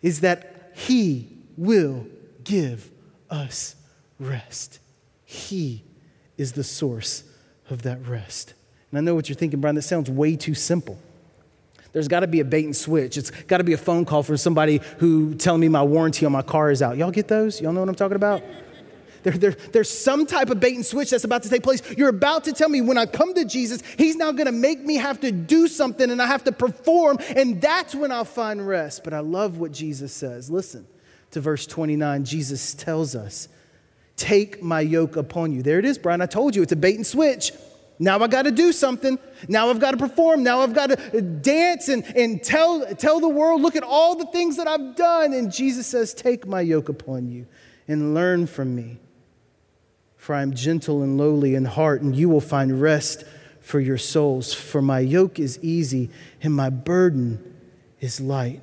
is 0.00 0.20
that 0.20 0.72
He 0.74 1.28
will 1.56 2.06
give 2.44 2.90
us 3.30 3.74
rest. 4.20 4.78
He 5.24 5.82
is 6.38 6.52
the 6.52 6.64
source 6.64 7.24
of 7.68 7.82
that 7.82 8.06
rest. 8.06 8.54
And 8.90 8.98
I 8.98 9.02
know 9.02 9.14
what 9.14 9.28
you're 9.28 9.36
thinking, 9.36 9.60
Brian, 9.60 9.76
that 9.76 9.82
sounds 9.82 10.10
way 10.10 10.36
too 10.36 10.54
simple. 10.54 10.98
There's 11.92 12.08
got 12.08 12.20
to 12.20 12.26
be 12.26 12.40
a 12.40 12.44
bait 12.44 12.64
and 12.64 12.76
switch. 12.76 13.16
It's 13.16 13.30
got 13.30 13.58
to 13.58 13.64
be 13.64 13.72
a 13.72 13.78
phone 13.78 14.04
call 14.04 14.22
from 14.22 14.36
somebody 14.36 14.80
who 14.98 15.34
telling 15.34 15.60
me 15.60 15.68
my 15.68 15.82
warranty 15.82 16.24
on 16.24 16.32
my 16.32 16.42
car 16.42 16.70
is 16.70 16.80
out. 16.80 16.96
Y'all 16.96 17.10
get 17.10 17.28
those? 17.28 17.60
Y'all 17.60 17.72
know 17.72 17.80
what 17.80 17.88
I'm 17.88 17.94
talking 17.94 18.16
about? 18.16 18.42
There, 19.22 19.32
there, 19.32 19.50
there's 19.50 19.90
some 19.90 20.26
type 20.26 20.50
of 20.50 20.60
bait 20.60 20.76
and 20.76 20.86
switch 20.86 21.10
that's 21.10 21.24
about 21.24 21.42
to 21.42 21.50
take 21.50 21.62
place. 21.62 21.82
You're 21.96 22.10
about 22.10 22.44
to 22.44 22.52
tell 22.52 22.68
me 22.68 22.80
when 22.80 22.98
I 22.98 23.06
come 23.06 23.34
to 23.34 23.44
Jesus, 23.44 23.82
He's 23.96 24.16
now 24.16 24.32
going 24.32 24.46
to 24.46 24.52
make 24.52 24.80
me 24.80 24.96
have 24.96 25.20
to 25.20 25.32
do 25.32 25.66
something 25.66 26.10
and 26.10 26.22
I 26.22 26.26
have 26.26 26.44
to 26.44 26.52
perform, 26.52 27.18
and 27.34 27.60
that's 27.60 27.94
when 27.94 28.12
I'll 28.12 28.24
find 28.24 28.66
rest. 28.66 29.02
But 29.02 29.14
I 29.14 29.20
love 29.20 29.58
what 29.58 29.72
Jesus 29.72 30.12
says. 30.12 30.50
Listen 30.50 30.86
to 31.32 31.40
verse 31.40 31.66
29. 31.66 32.24
Jesus 32.24 32.74
tells 32.74 33.16
us, 33.16 33.48
Take 34.18 34.60
my 34.62 34.80
yoke 34.80 35.16
upon 35.16 35.52
you. 35.52 35.62
There 35.62 35.78
it 35.78 35.84
is, 35.84 35.96
Brian. 35.96 36.20
I 36.20 36.26
told 36.26 36.54
you 36.54 36.62
it's 36.62 36.72
a 36.72 36.76
bait 36.76 36.96
and 36.96 37.06
switch. 37.06 37.52
Now 38.00 38.18
I 38.18 38.26
got 38.26 38.42
to 38.42 38.50
do 38.50 38.72
something. 38.72 39.18
Now 39.48 39.70
I've 39.70 39.78
got 39.78 39.92
to 39.92 39.96
perform. 39.96 40.42
Now 40.42 40.60
I've 40.60 40.74
got 40.74 40.88
to 40.88 41.18
uh, 41.18 41.20
dance 41.20 41.88
and, 41.88 42.04
and 42.16 42.42
tell, 42.42 42.84
tell 42.96 43.20
the 43.20 43.28
world, 43.28 43.62
look 43.62 43.76
at 43.76 43.84
all 43.84 44.16
the 44.16 44.26
things 44.26 44.56
that 44.56 44.66
I've 44.66 44.96
done. 44.96 45.32
And 45.32 45.52
Jesus 45.52 45.86
says, 45.86 46.12
Take 46.12 46.46
my 46.46 46.60
yoke 46.60 46.88
upon 46.88 47.28
you 47.28 47.46
and 47.86 48.12
learn 48.12 48.48
from 48.48 48.74
me. 48.74 48.98
For 50.16 50.34
I 50.34 50.42
am 50.42 50.52
gentle 50.52 51.02
and 51.02 51.16
lowly 51.16 51.54
in 51.54 51.64
heart, 51.64 52.02
and 52.02 52.14
you 52.14 52.28
will 52.28 52.40
find 52.40 52.82
rest 52.82 53.24
for 53.60 53.78
your 53.78 53.98
souls. 53.98 54.52
For 54.52 54.82
my 54.82 54.98
yoke 54.98 55.38
is 55.38 55.58
easy 55.62 56.10
and 56.42 56.52
my 56.52 56.70
burden 56.70 57.56
is 58.00 58.20
light. 58.20 58.62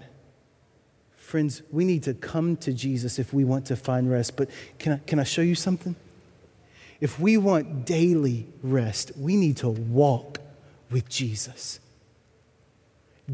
Friends, 1.36 1.64
we 1.70 1.84
need 1.84 2.04
to 2.04 2.14
come 2.14 2.56
to 2.56 2.72
Jesus 2.72 3.20
if 3.20 3.34
we 3.34 3.44
want 3.44 3.66
to 3.66 3.76
find 3.76 4.10
rest. 4.10 4.38
But 4.38 4.50
can 4.80 4.94
I, 4.94 4.98
can 5.00 5.20
I 5.20 5.26
show 5.26 5.42
you 5.42 5.54
something? 5.54 5.94
If 7.02 7.20
we 7.20 7.36
want 7.36 7.86
daily 7.86 8.48
rest, 8.64 9.12
we 9.18 9.36
need 9.36 9.58
to 9.58 9.68
walk 9.68 10.40
with 10.90 11.10
Jesus. 11.10 11.82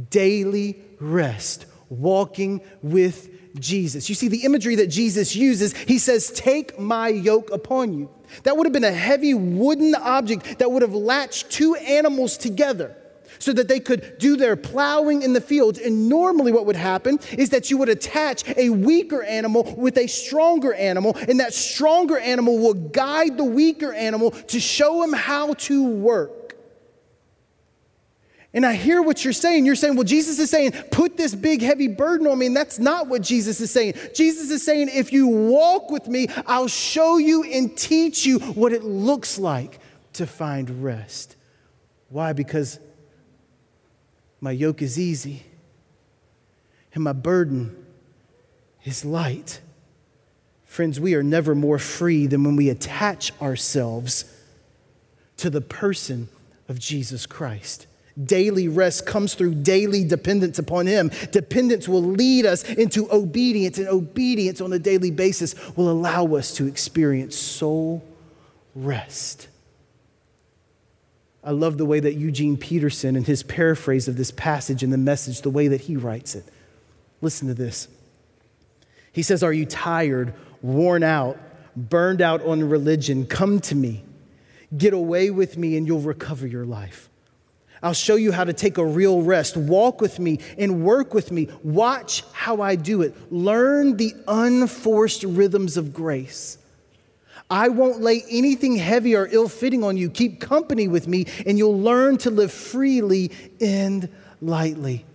Daily 0.09 0.79
rest, 0.99 1.67
walking 1.89 2.61
with 2.81 3.29
Jesus. 3.59 4.09
You 4.09 4.15
see, 4.15 4.29
the 4.29 4.45
imagery 4.45 4.77
that 4.77 4.87
Jesus 4.87 5.35
uses, 5.35 5.77
he 5.77 5.99
says, 5.99 6.31
Take 6.31 6.79
my 6.79 7.07
yoke 7.07 7.51
upon 7.51 7.93
you. 7.93 8.09
That 8.45 8.57
would 8.57 8.65
have 8.65 8.73
been 8.73 8.83
a 8.83 8.91
heavy 8.91 9.35
wooden 9.35 9.93
object 9.93 10.57
that 10.57 10.71
would 10.71 10.81
have 10.81 10.95
latched 10.95 11.51
two 11.51 11.75
animals 11.75 12.35
together 12.35 12.95
so 13.39 13.53
that 13.53 13.67
they 13.67 13.79
could 13.79 14.17
do 14.17 14.35
their 14.35 14.55
plowing 14.55 15.21
in 15.21 15.33
the 15.33 15.41
fields. 15.41 15.79
And 15.79 16.09
normally, 16.09 16.51
what 16.51 16.65
would 16.65 16.75
happen 16.75 17.19
is 17.33 17.49
that 17.49 17.69
you 17.69 17.77
would 17.77 17.89
attach 17.89 18.47
a 18.57 18.69
weaker 18.69 19.23
animal 19.23 19.75
with 19.75 19.97
a 19.97 20.07
stronger 20.07 20.73
animal, 20.73 21.15
and 21.27 21.39
that 21.39 21.53
stronger 21.53 22.17
animal 22.17 22.57
will 22.57 22.73
guide 22.73 23.37
the 23.37 23.43
weaker 23.43 23.93
animal 23.93 24.31
to 24.31 24.59
show 24.59 25.03
him 25.03 25.13
how 25.13 25.53
to 25.53 25.87
work. 25.87 26.55
And 28.53 28.65
I 28.65 28.73
hear 28.73 29.01
what 29.01 29.23
you're 29.23 29.31
saying. 29.31 29.65
You're 29.65 29.75
saying, 29.75 29.95
well, 29.95 30.03
Jesus 30.03 30.37
is 30.37 30.49
saying, 30.49 30.73
put 30.91 31.15
this 31.15 31.33
big, 31.33 31.61
heavy 31.61 31.87
burden 31.87 32.27
on 32.27 32.37
me. 32.37 32.47
And 32.47 32.55
that's 32.55 32.79
not 32.79 33.07
what 33.07 33.21
Jesus 33.21 33.61
is 33.61 33.71
saying. 33.71 33.93
Jesus 34.13 34.51
is 34.51 34.61
saying, 34.61 34.89
if 34.91 35.13
you 35.13 35.27
walk 35.27 35.89
with 35.89 36.07
me, 36.07 36.27
I'll 36.45 36.67
show 36.67 37.17
you 37.17 37.43
and 37.43 37.77
teach 37.77 38.25
you 38.25 38.39
what 38.39 38.73
it 38.73 38.83
looks 38.83 39.39
like 39.39 39.79
to 40.13 40.27
find 40.27 40.83
rest. 40.83 41.37
Why? 42.09 42.33
Because 42.33 42.77
my 44.41 44.51
yoke 44.51 44.81
is 44.81 44.99
easy, 44.99 45.43
and 46.93 47.03
my 47.03 47.13
burden 47.13 47.85
is 48.83 49.05
light. 49.05 49.61
Friends, 50.65 50.99
we 50.99 51.13
are 51.13 51.23
never 51.23 51.53
more 51.53 51.77
free 51.77 52.25
than 52.25 52.43
when 52.43 52.55
we 52.55 52.69
attach 52.69 53.31
ourselves 53.39 54.25
to 55.37 55.49
the 55.49 55.61
person 55.61 56.27
of 56.67 56.79
Jesus 56.79 57.25
Christ. 57.27 57.85
Daily 58.21 58.67
rest 58.67 59.05
comes 59.05 59.35
through 59.35 59.55
daily 59.55 60.03
dependence 60.03 60.59
upon 60.59 60.87
Him. 60.87 61.11
Dependence 61.31 61.87
will 61.87 62.03
lead 62.03 62.45
us 62.45 62.63
into 62.63 63.07
obedience, 63.13 63.77
and 63.77 63.87
obedience 63.87 64.59
on 64.59 64.73
a 64.73 64.79
daily 64.79 65.11
basis 65.11 65.55
will 65.77 65.89
allow 65.89 66.35
us 66.35 66.55
to 66.55 66.65
experience 66.65 67.35
soul 67.35 68.03
rest. 68.75 69.47
I 71.43 71.51
love 71.51 71.77
the 71.77 71.85
way 71.85 71.99
that 71.99 72.13
Eugene 72.13 72.55
Peterson, 72.55 73.15
in 73.15 73.23
his 73.23 73.41
paraphrase 73.41 74.07
of 74.07 74.15
this 74.15 74.31
passage 74.31 74.83
in 74.83 74.91
the 74.91 74.97
message, 74.97 75.41
the 75.41 75.49
way 75.49 75.67
that 75.67 75.81
he 75.81 75.95
writes 75.95 76.35
it. 76.35 76.45
Listen 77.21 77.47
to 77.47 77.53
this. 77.53 77.87
He 79.11 79.23
says, 79.23 79.41
Are 79.43 79.53
you 79.53 79.65
tired, 79.65 80.33
worn 80.61 81.03
out, 81.03 81.39
burned 81.75 82.21
out 82.21 82.43
on 82.43 82.69
religion? 82.69 83.25
Come 83.25 83.59
to 83.61 83.75
me. 83.75 84.03
Get 84.77 84.93
away 84.93 85.31
with 85.31 85.57
me, 85.57 85.77
and 85.77 85.87
you'll 85.87 85.99
recover 85.99 86.45
your 86.45 86.65
life. 86.65 87.09
I'll 87.83 87.93
show 87.93 88.15
you 88.15 88.31
how 88.31 88.43
to 88.43 88.53
take 88.53 88.77
a 88.77 88.85
real 88.85 89.23
rest. 89.23 89.57
Walk 89.57 90.01
with 90.01 90.19
me 90.19 90.39
and 90.57 90.83
work 90.83 91.13
with 91.13 91.31
me. 91.31 91.49
Watch 91.63 92.23
how 92.31 92.61
I 92.61 92.75
do 92.75 93.01
it. 93.01 93.15
Learn 93.31 93.97
the 93.97 94.13
unforced 94.27 95.23
rhythms 95.23 95.77
of 95.77 95.91
grace. 95.91 96.59
I 97.51 97.67
won't 97.67 97.99
lay 97.99 98.23
anything 98.29 98.77
heavy 98.77 99.13
or 99.13 99.27
ill 99.29 99.49
fitting 99.49 99.83
on 99.83 99.97
you. 99.97 100.09
Keep 100.09 100.39
company 100.39 100.87
with 100.87 101.05
me, 101.05 101.27
and 101.45 101.57
you'll 101.57 101.77
learn 101.77 102.17
to 102.19 102.31
live 102.31 102.51
freely 102.51 103.29
and 103.59 104.07
lightly. 104.41 105.05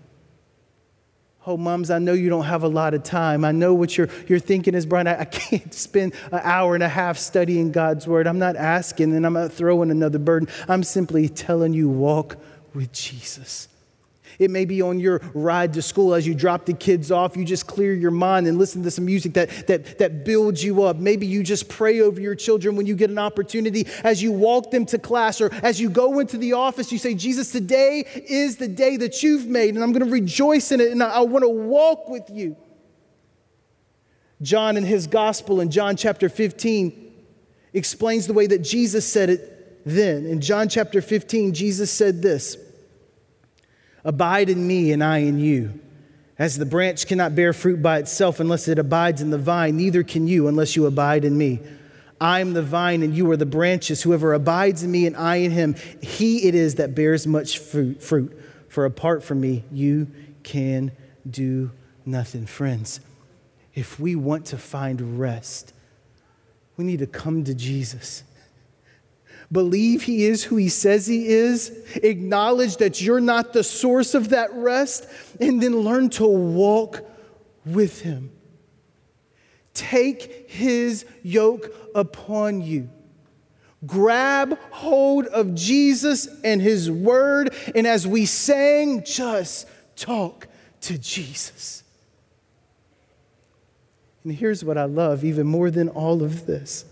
Oh, 1.46 1.56
moms, 1.56 1.90
I 1.90 1.98
know 1.98 2.12
you 2.12 2.28
don't 2.28 2.44
have 2.44 2.62
a 2.62 2.68
lot 2.68 2.92
of 2.92 3.04
time. 3.04 3.44
I 3.44 3.52
know 3.52 3.72
what 3.72 3.96
you're, 3.96 4.08
you're 4.28 4.40
thinking 4.40 4.74
is, 4.74 4.84
Brian, 4.84 5.06
I, 5.06 5.20
I 5.20 5.24
can't 5.24 5.72
spend 5.72 6.12
an 6.30 6.40
hour 6.42 6.74
and 6.74 6.82
a 6.82 6.88
half 6.88 7.16
studying 7.16 7.72
God's 7.72 8.06
word. 8.06 8.26
I'm 8.26 8.38
not 8.38 8.56
asking 8.56 9.14
and 9.14 9.24
I'm 9.24 9.32
not 9.32 9.52
throwing 9.52 9.90
another 9.90 10.18
burden. 10.18 10.48
I'm 10.68 10.82
simply 10.82 11.28
telling 11.28 11.72
you, 11.72 11.88
walk 11.88 12.36
with 12.74 12.92
Jesus. 12.92 13.68
It 14.38 14.50
may 14.50 14.64
be 14.64 14.82
on 14.82 15.00
your 15.00 15.20
ride 15.34 15.72
to 15.74 15.82
school 15.82 16.14
as 16.14 16.26
you 16.26 16.34
drop 16.34 16.66
the 16.66 16.72
kids 16.72 17.10
off. 17.10 17.36
You 17.36 17.44
just 17.44 17.66
clear 17.66 17.94
your 17.94 18.10
mind 18.10 18.46
and 18.46 18.58
listen 18.58 18.82
to 18.82 18.90
some 18.90 19.06
music 19.06 19.34
that, 19.34 19.66
that, 19.66 19.98
that 19.98 20.24
builds 20.24 20.62
you 20.62 20.82
up. 20.82 20.96
Maybe 20.96 21.26
you 21.26 21.42
just 21.42 21.68
pray 21.68 22.00
over 22.00 22.20
your 22.20 22.34
children 22.34 22.76
when 22.76 22.86
you 22.86 22.94
get 22.94 23.10
an 23.10 23.18
opportunity 23.18 23.86
as 24.04 24.22
you 24.22 24.32
walk 24.32 24.70
them 24.70 24.86
to 24.86 24.98
class 24.98 25.40
or 25.40 25.52
as 25.62 25.80
you 25.80 25.88
go 25.88 26.18
into 26.18 26.36
the 26.36 26.52
office. 26.54 26.92
You 26.92 26.98
say, 26.98 27.14
Jesus, 27.14 27.52
today 27.52 28.04
is 28.28 28.56
the 28.56 28.68
day 28.68 28.96
that 28.98 29.22
you've 29.22 29.46
made, 29.46 29.74
and 29.74 29.82
I'm 29.82 29.92
going 29.92 30.04
to 30.04 30.10
rejoice 30.10 30.72
in 30.72 30.80
it, 30.80 30.92
and 30.92 31.02
I, 31.02 31.08
I 31.08 31.20
want 31.20 31.44
to 31.44 31.48
walk 31.48 32.08
with 32.08 32.28
you. 32.30 32.56
John, 34.42 34.76
in 34.76 34.84
his 34.84 35.06
gospel, 35.06 35.60
in 35.60 35.70
John 35.70 35.96
chapter 35.96 36.28
15, 36.28 37.14
explains 37.72 38.26
the 38.26 38.32
way 38.32 38.46
that 38.46 38.58
Jesus 38.58 39.10
said 39.10 39.30
it 39.30 39.84
then. 39.86 40.26
In 40.26 40.40
John 40.40 40.68
chapter 40.68 41.00
15, 41.00 41.54
Jesus 41.54 41.90
said 41.90 42.20
this. 42.20 42.58
Abide 44.06 44.48
in 44.48 44.64
me, 44.64 44.92
and 44.92 45.02
I 45.02 45.18
in 45.18 45.40
you. 45.40 45.80
As 46.38 46.56
the 46.56 46.64
branch 46.64 47.08
cannot 47.08 47.34
bear 47.34 47.52
fruit 47.52 47.82
by 47.82 47.98
itself 47.98 48.38
unless 48.38 48.68
it 48.68 48.78
abides 48.78 49.20
in 49.20 49.30
the 49.30 49.36
vine, 49.36 49.76
neither 49.76 50.04
can 50.04 50.28
you 50.28 50.46
unless 50.46 50.76
you 50.76 50.86
abide 50.86 51.24
in 51.24 51.36
me. 51.36 51.60
I 52.20 52.38
am 52.38 52.52
the 52.52 52.62
vine, 52.62 53.02
and 53.02 53.16
you 53.16 53.28
are 53.32 53.36
the 53.36 53.44
branches. 53.44 54.02
Whoever 54.04 54.32
abides 54.32 54.84
in 54.84 54.92
me, 54.92 55.08
and 55.08 55.16
I 55.16 55.36
in 55.36 55.50
him, 55.50 55.74
he 56.00 56.46
it 56.46 56.54
is 56.54 56.76
that 56.76 56.94
bears 56.94 57.26
much 57.26 57.58
fruit. 57.58 58.00
fruit. 58.00 58.40
For 58.68 58.84
apart 58.84 59.24
from 59.24 59.40
me, 59.40 59.64
you 59.72 60.06
can 60.44 60.92
do 61.28 61.72
nothing. 62.04 62.46
Friends, 62.46 63.00
if 63.74 63.98
we 63.98 64.14
want 64.14 64.46
to 64.46 64.56
find 64.56 65.18
rest, 65.18 65.72
we 66.76 66.84
need 66.84 67.00
to 67.00 67.08
come 67.08 67.42
to 67.42 67.54
Jesus 67.54 68.22
believe 69.50 70.02
He 70.02 70.24
is 70.24 70.44
who 70.44 70.56
He 70.56 70.68
says 70.68 71.06
He 71.06 71.26
is, 71.28 71.70
acknowledge 71.96 72.76
that 72.78 73.00
you're 73.00 73.20
not 73.20 73.52
the 73.52 73.64
source 73.64 74.14
of 74.14 74.30
that 74.30 74.52
rest, 74.54 75.08
and 75.40 75.62
then 75.62 75.76
learn 75.80 76.10
to 76.10 76.26
walk 76.26 77.08
with 77.64 78.00
Him. 78.00 78.32
Take 79.74 80.50
His 80.50 81.04
yoke 81.22 81.72
upon 81.94 82.62
you. 82.62 82.90
Grab 83.84 84.58
hold 84.70 85.26
of 85.26 85.54
Jesus 85.54 86.28
and 86.42 86.60
His 86.60 86.90
Word, 86.90 87.54
and 87.74 87.86
as 87.86 88.06
we 88.06 88.26
sang, 88.26 89.04
just 89.04 89.68
talk 89.96 90.48
to 90.82 90.98
Jesus. 90.98 91.84
And 94.24 94.34
here's 94.34 94.64
what 94.64 94.76
I 94.76 94.86
love 94.86 95.24
even 95.24 95.46
more 95.46 95.70
than 95.70 95.88
all 95.88 96.22
of 96.22 96.46
this 96.46 96.84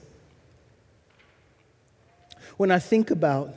when 2.56 2.70
I 2.70 2.78
think 2.78 3.10
about 3.10 3.54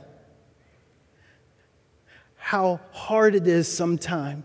how 2.36 2.80
hard 2.92 3.34
it 3.34 3.46
is 3.46 3.70
sometimes 3.70 4.44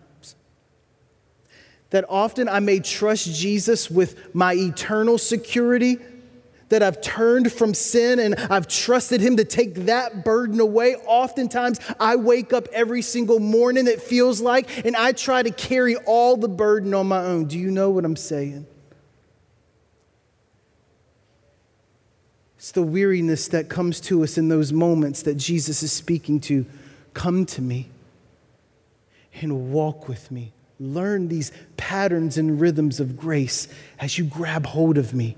that 1.93 2.05
often 2.09 2.49
I 2.49 2.59
may 2.59 2.79
trust 2.79 3.33
Jesus 3.35 3.89
with 3.89 4.33
my 4.33 4.55
eternal 4.55 5.19
security, 5.19 5.99
that 6.69 6.81
I've 6.81 7.01
turned 7.01 7.51
from 7.51 7.75
sin 7.75 8.17
and 8.17 8.33
I've 8.33 8.67
trusted 8.67 9.21
Him 9.21 9.37
to 9.37 9.45
take 9.45 9.75
that 9.85 10.25
burden 10.25 10.59
away. 10.59 10.95
Oftentimes, 10.95 11.79
I 11.99 12.15
wake 12.15 12.51
up 12.51 12.67
every 12.73 13.03
single 13.03 13.39
morning, 13.39 13.85
it 13.85 14.01
feels 14.01 14.41
like, 14.41 14.83
and 14.83 14.95
I 14.95 15.11
try 15.11 15.43
to 15.43 15.51
carry 15.51 15.95
all 15.95 16.35
the 16.35 16.47
burden 16.47 16.95
on 16.95 17.07
my 17.07 17.23
own. 17.23 17.45
Do 17.45 17.59
you 17.59 17.69
know 17.69 17.91
what 17.91 18.05
I'm 18.05 18.15
saying? 18.15 18.65
It's 22.63 22.71
the 22.71 22.81
weariness 22.81 23.49
that 23.49 23.67
comes 23.67 23.99
to 23.99 24.23
us 24.23 24.37
in 24.37 24.47
those 24.47 24.71
moments 24.71 25.23
that 25.23 25.35
Jesus 25.35 25.83
is 25.83 25.91
speaking 25.91 26.39
to. 26.39 26.65
Come 27.13 27.45
to 27.47 27.61
me 27.61 27.89
and 29.33 29.73
walk 29.73 30.07
with 30.07 30.31
me. 30.31 30.53
Learn 30.79 31.27
these 31.27 31.51
patterns 31.75 32.37
and 32.37 32.61
rhythms 32.61 33.01
of 33.01 33.17
grace 33.17 33.67
as 33.99 34.17
you 34.17 34.23
grab 34.23 34.65
hold 34.65 34.97
of 34.97 35.13
me. 35.13 35.35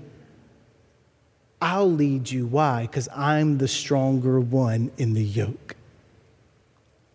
I'll 1.60 1.90
lead 1.90 2.30
you. 2.30 2.46
Why? 2.46 2.82
Because 2.82 3.08
I'm 3.12 3.58
the 3.58 3.66
stronger 3.66 4.38
one 4.38 4.92
in 4.96 5.14
the 5.14 5.24
yoke. 5.24 5.74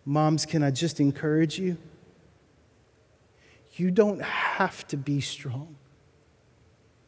Moms, 0.04 0.44
can 0.44 0.62
I 0.62 0.72
just 0.72 1.00
encourage 1.00 1.58
you? 1.58 1.78
You 3.76 3.90
don't 3.90 4.20
have 4.20 4.86
to 4.88 4.98
be 4.98 5.22
strong. 5.22 5.74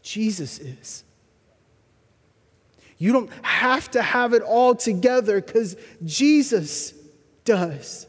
Jesus 0.01 0.59
is. 0.59 1.05
You 3.05 3.13
don't 3.13 3.31
have 3.43 3.91
to 3.91 4.01
have 4.01 4.33
it 4.33 4.41
all 4.41 4.75
together 4.75 5.39
because 5.39 5.77
Jesus 6.07 6.95
does. 7.45 8.07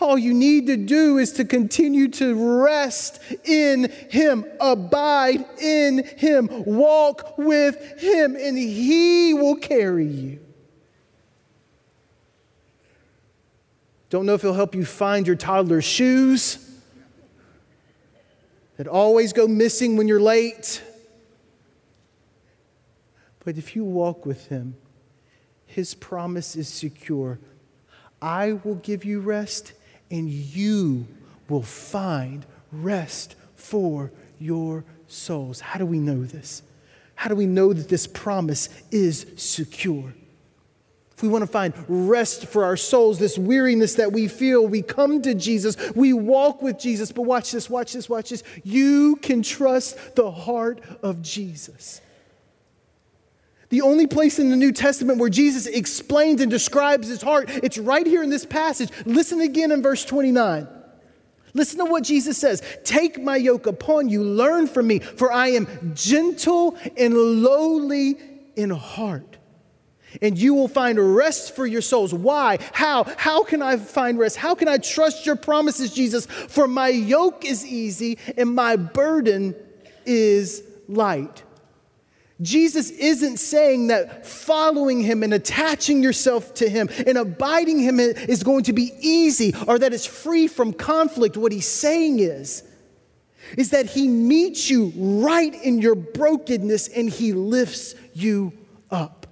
All 0.00 0.18
you 0.18 0.34
need 0.34 0.66
to 0.66 0.76
do 0.76 1.18
is 1.18 1.34
to 1.34 1.44
continue 1.44 2.08
to 2.08 2.64
rest 2.64 3.22
in 3.44 3.88
Him, 4.10 4.44
abide 4.58 5.46
in 5.60 6.02
Him, 6.16 6.48
walk 6.64 7.38
with 7.38 8.00
Him, 8.00 8.34
and 8.34 8.58
He 8.58 9.32
will 9.32 9.54
carry 9.54 10.08
you. 10.08 10.40
Don't 14.08 14.26
know 14.26 14.34
if 14.34 14.42
He'll 14.42 14.54
help 14.54 14.74
you 14.74 14.84
find 14.84 15.24
your 15.24 15.36
toddler's 15.36 15.84
shoes 15.84 16.68
that 18.76 18.88
always 18.88 19.32
go 19.32 19.46
missing 19.46 19.96
when 19.96 20.08
you're 20.08 20.18
late. 20.18 20.82
But 23.50 23.58
if 23.58 23.74
you 23.74 23.82
walk 23.82 24.26
with 24.26 24.46
Him, 24.46 24.76
His 25.66 25.92
promise 25.92 26.54
is 26.54 26.68
secure. 26.68 27.40
I 28.22 28.52
will 28.52 28.76
give 28.76 29.04
you 29.04 29.18
rest 29.18 29.72
and 30.08 30.28
you 30.30 31.08
will 31.48 31.64
find 31.64 32.46
rest 32.70 33.34
for 33.56 34.12
your 34.38 34.84
souls. 35.08 35.58
How 35.58 35.80
do 35.80 35.84
we 35.84 35.98
know 35.98 36.22
this? 36.22 36.62
How 37.16 37.28
do 37.28 37.34
we 37.34 37.46
know 37.46 37.72
that 37.72 37.88
this 37.88 38.06
promise 38.06 38.68
is 38.92 39.26
secure? 39.34 40.14
If 41.16 41.20
we 41.20 41.28
want 41.28 41.42
to 41.42 41.50
find 41.50 41.74
rest 41.88 42.46
for 42.46 42.64
our 42.64 42.76
souls, 42.76 43.18
this 43.18 43.36
weariness 43.36 43.94
that 43.94 44.12
we 44.12 44.28
feel, 44.28 44.64
we 44.64 44.80
come 44.80 45.22
to 45.22 45.34
Jesus, 45.34 45.76
we 45.96 46.12
walk 46.12 46.62
with 46.62 46.78
Jesus. 46.78 47.10
But 47.10 47.22
watch 47.22 47.50
this, 47.50 47.68
watch 47.68 47.94
this, 47.94 48.08
watch 48.08 48.30
this. 48.30 48.44
You 48.62 49.16
can 49.16 49.42
trust 49.42 50.14
the 50.14 50.30
heart 50.30 50.80
of 51.02 51.20
Jesus. 51.20 52.00
The 53.70 53.82
only 53.82 54.08
place 54.08 54.38
in 54.38 54.50
the 54.50 54.56
New 54.56 54.72
Testament 54.72 55.18
where 55.18 55.30
Jesus 55.30 55.66
explains 55.66 56.40
and 56.40 56.50
describes 56.50 57.08
his 57.08 57.22
heart, 57.22 57.48
it's 57.48 57.78
right 57.78 58.06
here 58.06 58.22
in 58.22 58.28
this 58.28 58.44
passage. 58.44 58.90
Listen 59.06 59.40
again 59.40 59.70
in 59.70 59.80
verse 59.80 60.04
29. 60.04 60.68
Listen 61.54 61.78
to 61.78 61.84
what 61.84 62.04
Jesus 62.04 62.36
says 62.36 62.62
Take 62.84 63.22
my 63.22 63.36
yoke 63.36 63.66
upon 63.66 64.08
you, 64.08 64.22
learn 64.22 64.66
from 64.66 64.88
me, 64.88 64.98
for 64.98 65.32
I 65.32 65.48
am 65.48 65.92
gentle 65.94 66.76
and 66.96 67.14
lowly 67.14 68.16
in 68.56 68.70
heart. 68.70 69.36
And 70.20 70.36
you 70.36 70.54
will 70.54 70.66
find 70.66 70.98
rest 71.14 71.54
for 71.54 71.64
your 71.64 71.82
souls. 71.82 72.12
Why? 72.12 72.58
How? 72.72 73.04
How 73.16 73.44
can 73.44 73.62
I 73.62 73.76
find 73.76 74.18
rest? 74.18 74.36
How 74.36 74.56
can 74.56 74.66
I 74.66 74.78
trust 74.78 75.24
your 75.24 75.36
promises, 75.36 75.94
Jesus? 75.94 76.26
For 76.26 76.66
my 76.66 76.88
yoke 76.88 77.44
is 77.44 77.64
easy 77.64 78.18
and 78.36 78.52
my 78.52 78.74
burden 78.74 79.54
is 80.04 80.64
light. 80.88 81.44
Jesus 82.42 82.90
isn't 82.90 83.36
saying 83.36 83.88
that 83.88 84.26
following 84.26 85.00
him 85.00 85.22
and 85.22 85.34
attaching 85.34 86.02
yourself 86.02 86.54
to 86.54 86.68
him 86.68 86.88
and 87.06 87.18
abiding 87.18 87.78
him 87.78 88.00
is 88.00 88.42
going 88.42 88.64
to 88.64 88.72
be 88.72 88.92
easy 89.00 89.54
or 89.66 89.78
that 89.78 89.92
it's 89.92 90.06
free 90.06 90.46
from 90.46 90.72
conflict. 90.72 91.36
What 91.36 91.52
he's 91.52 91.68
saying 91.68 92.20
is, 92.20 92.62
is 93.56 93.70
that 93.70 93.86
he 93.86 94.08
meets 94.08 94.70
you 94.70 94.92
right 94.96 95.54
in 95.62 95.80
your 95.80 95.94
brokenness 95.94 96.88
and 96.88 97.10
he 97.10 97.32
lifts 97.32 97.94
you 98.14 98.52
up. 98.90 99.26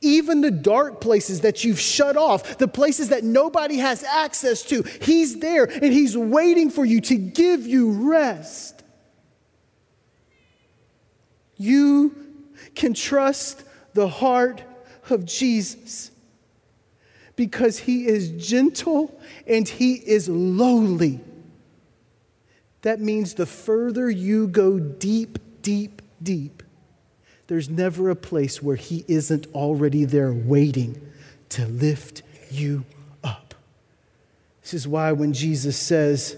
Even 0.00 0.42
the 0.42 0.50
dark 0.50 1.00
places 1.00 1.40
that 1.40 1.64
you've 1.64 1.80
shut 1.80 2.16
off, 2.16 2.58
the 2.58 2.68
places 2.68 3.08
that 3.08 3.24
nobody 3.24 3.78
has 3.78 4.04
access 4.04 4.62
to, 4.64 4.82
he's 5.00 5.38
there 5.38 5.64
and 5.64 5.92
he's 5.92 6.16
waiting 6.16 6.68
for 6.68 6.84
you 6.84 7.00
to 7.00 7.16
give 7.16 7.66
you 7.66 8.10
rest. 8.10 8.83
You 11.56 12.14
can 12.74 12.94
trust 12.94 13.64
the 13.94 14.08
heart 14.08 14.62
of 15.10 15.24
Jesus 15.24 16.10
because 17.36 17.78
he 17.80 18.06
is 18.06 18.30
gentle 18.30 19.18
and 19.46 19.68
he 19.68 19.94
is 19.94 20.28
lowly. 20.28 21.20
That 22.82 23.00
means 23.00 23.34
the 23.34 23.46
further 23.46 24.10
you 24.10 24.46
go 24.46 24.78
deep, 24.78 25.38
deep, 25.62 26.02
deep, 26.22 26.62
there's 27.46 27.68
never 27.68 28.10
a 28.10 28.16
place 28.16 28.62
where 28.62 28.76
he 28.76 29.04
isn't 29.06 29.46
already 29.54 30.04
there 30.04 30.32
waiting 30.32 31.00
to 31.50 31.66
lift 31.66 32.22
you 32.50 32.84
up. 33.22 33.54
This 34.62 34.74
is 34.74 34.88
why 34.88 35.12
when 35.12 35.32
Jesus 35.32 35.76
says, 35.76 36.36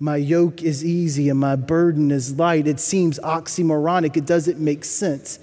my 0.00 0.16
yoke 0.16 0.62
is 0.62 0.82
easy 0.82 1.28
and 1.28 1.38
my 1.38 1.56
burden 1.56 2.10
is 2.10 2.36
light. 2.36 2.66
It 2.66 2.80
seems 2.80 3.18
oxymoronic, 3.18 4.16
it 4.16 4.24
doesn't 4.24 4.58
make 4.58 4.84
sense. 4.84 5.38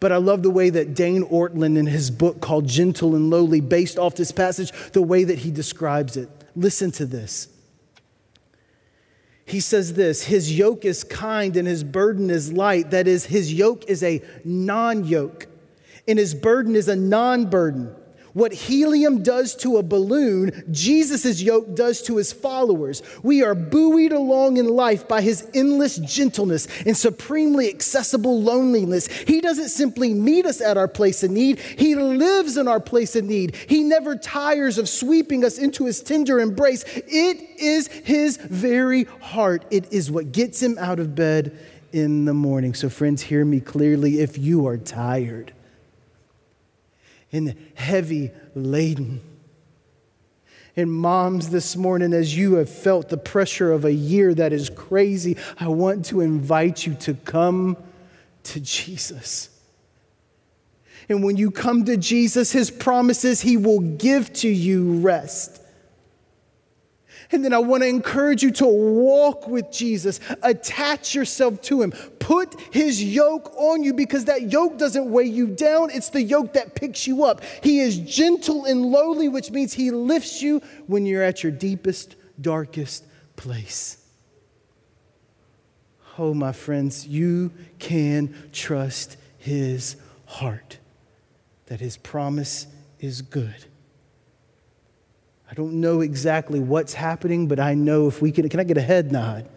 But 0.00 0.10
I 0.10 0.16
love 0.16 0.42
the 0.42 0.50
way 0.50 0.68
that 0.70 0.94
Dane 0.94 1.24
Ortlund, 1.24 1.78
in 1.78 1.86
his 1.86 2.10
book 2.10 2.40
called 2.40 2.66
Gentle 2.68 3.14
and 3.14 3.30
Lowly, 3.30 3.60
based 3.60 3.98
off 3.98 4.16
this 4.16 4.32
passage, 4.32 4.72
the 4.92 5.02
way 5.02 5.24
that 5.24 5.38
he 5.38 5.50
describes 5.50 6.16
it. 6.16 6.28
Listen 6.56 6.90
to 6.92 7.06
this. 7.06 7.48
He 9.46 9.60
says 9.60 9.94
this 9.94 10.24
His 10.24 10.56
yoke 10.56 10.84
is 10.84 11.04
kind 11.04 11.56
and 11.56 11.66
his 11.66 11.82
burden 11.82 12.30
is 12.30 12.52
light. 12.52 12.90
That 12.90 13.08
is, 13.08 13.26
his 13.26 13.52
yoke 13.52 13.84
is 13.86 14.02
a 14.02 14.22
non 14.44 15.04
yoke, 15.04 15.46
and 16.06 16.18
his 16.18 16.34
burden 16.34 16.74
is 16.74 16.88
a 16.88 16.96
non 16.96 17.48
burden. 17.48 17.94
What 18.38 18.52
helium 18.52 19.24
does 19.24 19.56
to 19.56 19.78
a 19.78 19.82
balloon, 19.82 20.62
Jesus' 20.70 21.42
yoke 21.42 21.74
does 21.74 22.00
to 22.02 22.18
his 22.18 22.32
followers. 22.32 23.02
We 23.24 23.42
are 23.42 23.56
buoyed 23.56 24.12
along 24.12 24.58
in 24.58 24.68
life 24.68 25.08
by 25.08 25.22
his 25.22 25.50
endless 25.54 25.96
gentleness 25.96 26.68
and 26.86 26.96
supremely 26.96 27.68
accessible 27.68 28.40
loneliness. 28.40 29.08
He 29.08 29.40
doesn't 29.40 29.70
simply 29.70 30.14
meet 30.14 30.46
us 30.46 30.60
at 30.60 30.76
our 30.76 30.86
place 30.86 31.24
of 31.24 31.32
need, 31.32 31.58
he 31.58 31.96
lives 31.96 32.56
in 32.56 32.68
our 32.68 32.78
place 32.78 33.16
of 33.16 33.24
need. 33.24 33.56
He 33.56 33.82
never 33.82 34.14
tires 34.14 34.78
of 34.78 34.88
sweeping 34.88 35.44
us 35.44 35.58
into 35.58 35.86
his 35.86 36.00
tender 36.00 36.38
embrace. 36.38 36.84
It 36.86 37.58
is 37.58 37.88
his 37.88 38.36
very 38.36 39.02
heart, 39.20 39.64
it 39.72 39.92
is 39.92 40.12
what 40.12 40.30
gets 40.30 40.62
him 40.62 40.78
out 40.78 41.00
of 41.00 41.16
bed 41.16 41.58
in 41.92 42.24
the 42.24 42.34
morning. 42.34 42.74
So, 42.74 42.88
friends, 42.88 43.20
hear 43.20 43.44
me 43.44 43.58
clearly 43.58 44.20
if 44.20 44.38
you 44.38 44.68
are 44.68 44.78
tired 44.78 45.54
and 47.32 47.56
heavy 47.74 48.30
laden. 48.54 49.20
And 50.76 50.92
moms, 50.92 51.50
this 51.50 51.74
morning, 51.76 52.12
as 52.12 52.36
you 52.36 52.54
have 52.54 52.70
felt 52.70 53.08
the 53.08 53.16
pressure 53.16 53.72
of 53.72 53.84
a 53.84 53.92
year 53.92 54.32
that 54.34 54.52
is 54.52 54.70
crazy, 54.70 55.36
I 55.58 55.66
want 55.68 56.04
to 56.06 56.20
invite 56.20 56.86
you 56.86 56.94
to 56.94 57.14
come 57.14 57.76
to 58.44 58.60
Jesus. 58.60 59.50
And 61.08 61.24
when 61.24 61.36
you 61.36 61.50
come 61.50 61.84
to 61.86 61.96
Jesus, 61.96 62.52
his 62.52 62.70
promises, 62.70 63.40
he 63.40 63.56
will 63.56 63.80
give 63.80 64.32
to 64.34 64.48
you 64.48 65.00
rest. 65.00 65.60
And 67.30 67.44
then 67.44 67.52
I 67.52 67.58
want 67.58 67.82
to 67.82 67.88
encourage 67.88 68.42
you 68.42 68.50
to 68.52 68.66
walk 68.66 69.48
with 69.48 69.70
Jesus, 69.70 70.18
attach 70.42 71.14
yourself 71.14 71.60
to 71.62 71.82
him, 71.82 71.92
put 72.18 72.58
his 72.72 73.04
yoke 73.04 73.52
on 73.56 73.82
you 73.82 73.92
because 73.92 74.24
that 74.26 74.50
yoke 74.50 74.78
doesn't 74.78 75.10
weigh 75.10 75.26
you 75.26 75.46
down. 75.46 75.90
It's 75.90 76.08
the 76.08 76.22
yoke 76.22 76.54
that 76.54 76.74
picks 76.74 77.06
you 77.06 77.24
up. 77.24 77.42
He 77.62 77.80
is 77.80 77.98
gentle 77.98 78.64
and 78.64 78.86
lowly, 78.86 79.28
which 79.28 79.50
means 79.50 79.74
he 79.74 79.90
lifts 79.90 80.40
you 80.40 80.62
when 80.86 81.04
you're 81.04 81.22
at 81.22 81.42
your 81.42 81.52
deepest, 81.52 82.16
darkest 82.40 83.04
place. 83.36 83.98
Oh, 86.18 86.32
my 86.32 86.52
friends, 86.52 87.06
you 87.06 87.52
can 87.78 88.34
trust 88.52 89.18
his 89.36 89.96
heart, 90.24 90.78
that 91.66 91.80
his 91.80 91.96
promise 91.96 92.66
is 92.98 93.22
good. 93.22 93.66
I 95.50 95.54
don't 95.54 95.80
know 95.80 96.02
exactly 96.02 96.60
what's 96.60 96.92
happening, 96.92 97.48
but 97.48 97.58
I 97.58 97.74
know 97.74 98.06
if 98.06 98.20
we 98.20 98.32
can, 98.32 98.48
can 98.48 98.60
I 98.60 98.64
get 98.64 98.76
a 98.76 98.82
head 98.82 99.10
nod? 99.10 99.48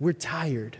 We're 0.00 0.14
tired. 0.14 0.78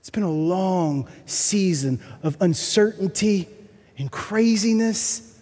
It's 0.00 0.10
been 0.10 0.22
a 0.22 0.30
long 0.30 1.08
season 1.26 2.00
of 2.22 2.36
uncertainty 2.40 3.48
and 3.98 4.10
craziness. 4.10 5.38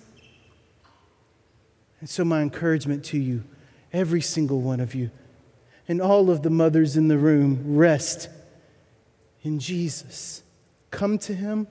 And 2.00 2.08
so, 2.08 2.24
my 2.24 2.40
encouragement 2.40 3.04
to 3.06 3.18
you, 3.18 3.44
every 3.92 4.20
single 4.22 4.60
one 4.60 4.80
of 4.80 4.94
you, 4.94 5.10
and 5.88 6.00
all 6.00 6.30
of 6.30 6.42
the 6.42 6.50
mothers 6.50 6.96
in 6.96 7.08
the 7.08 7.18
room, 7.18 7.76
rest 7.76 8.28
in 9.42 9.58
Jesus. 9.58 10.42
Come 10.90 11.18
to 11.18 11.34
Him, 11.34 11.68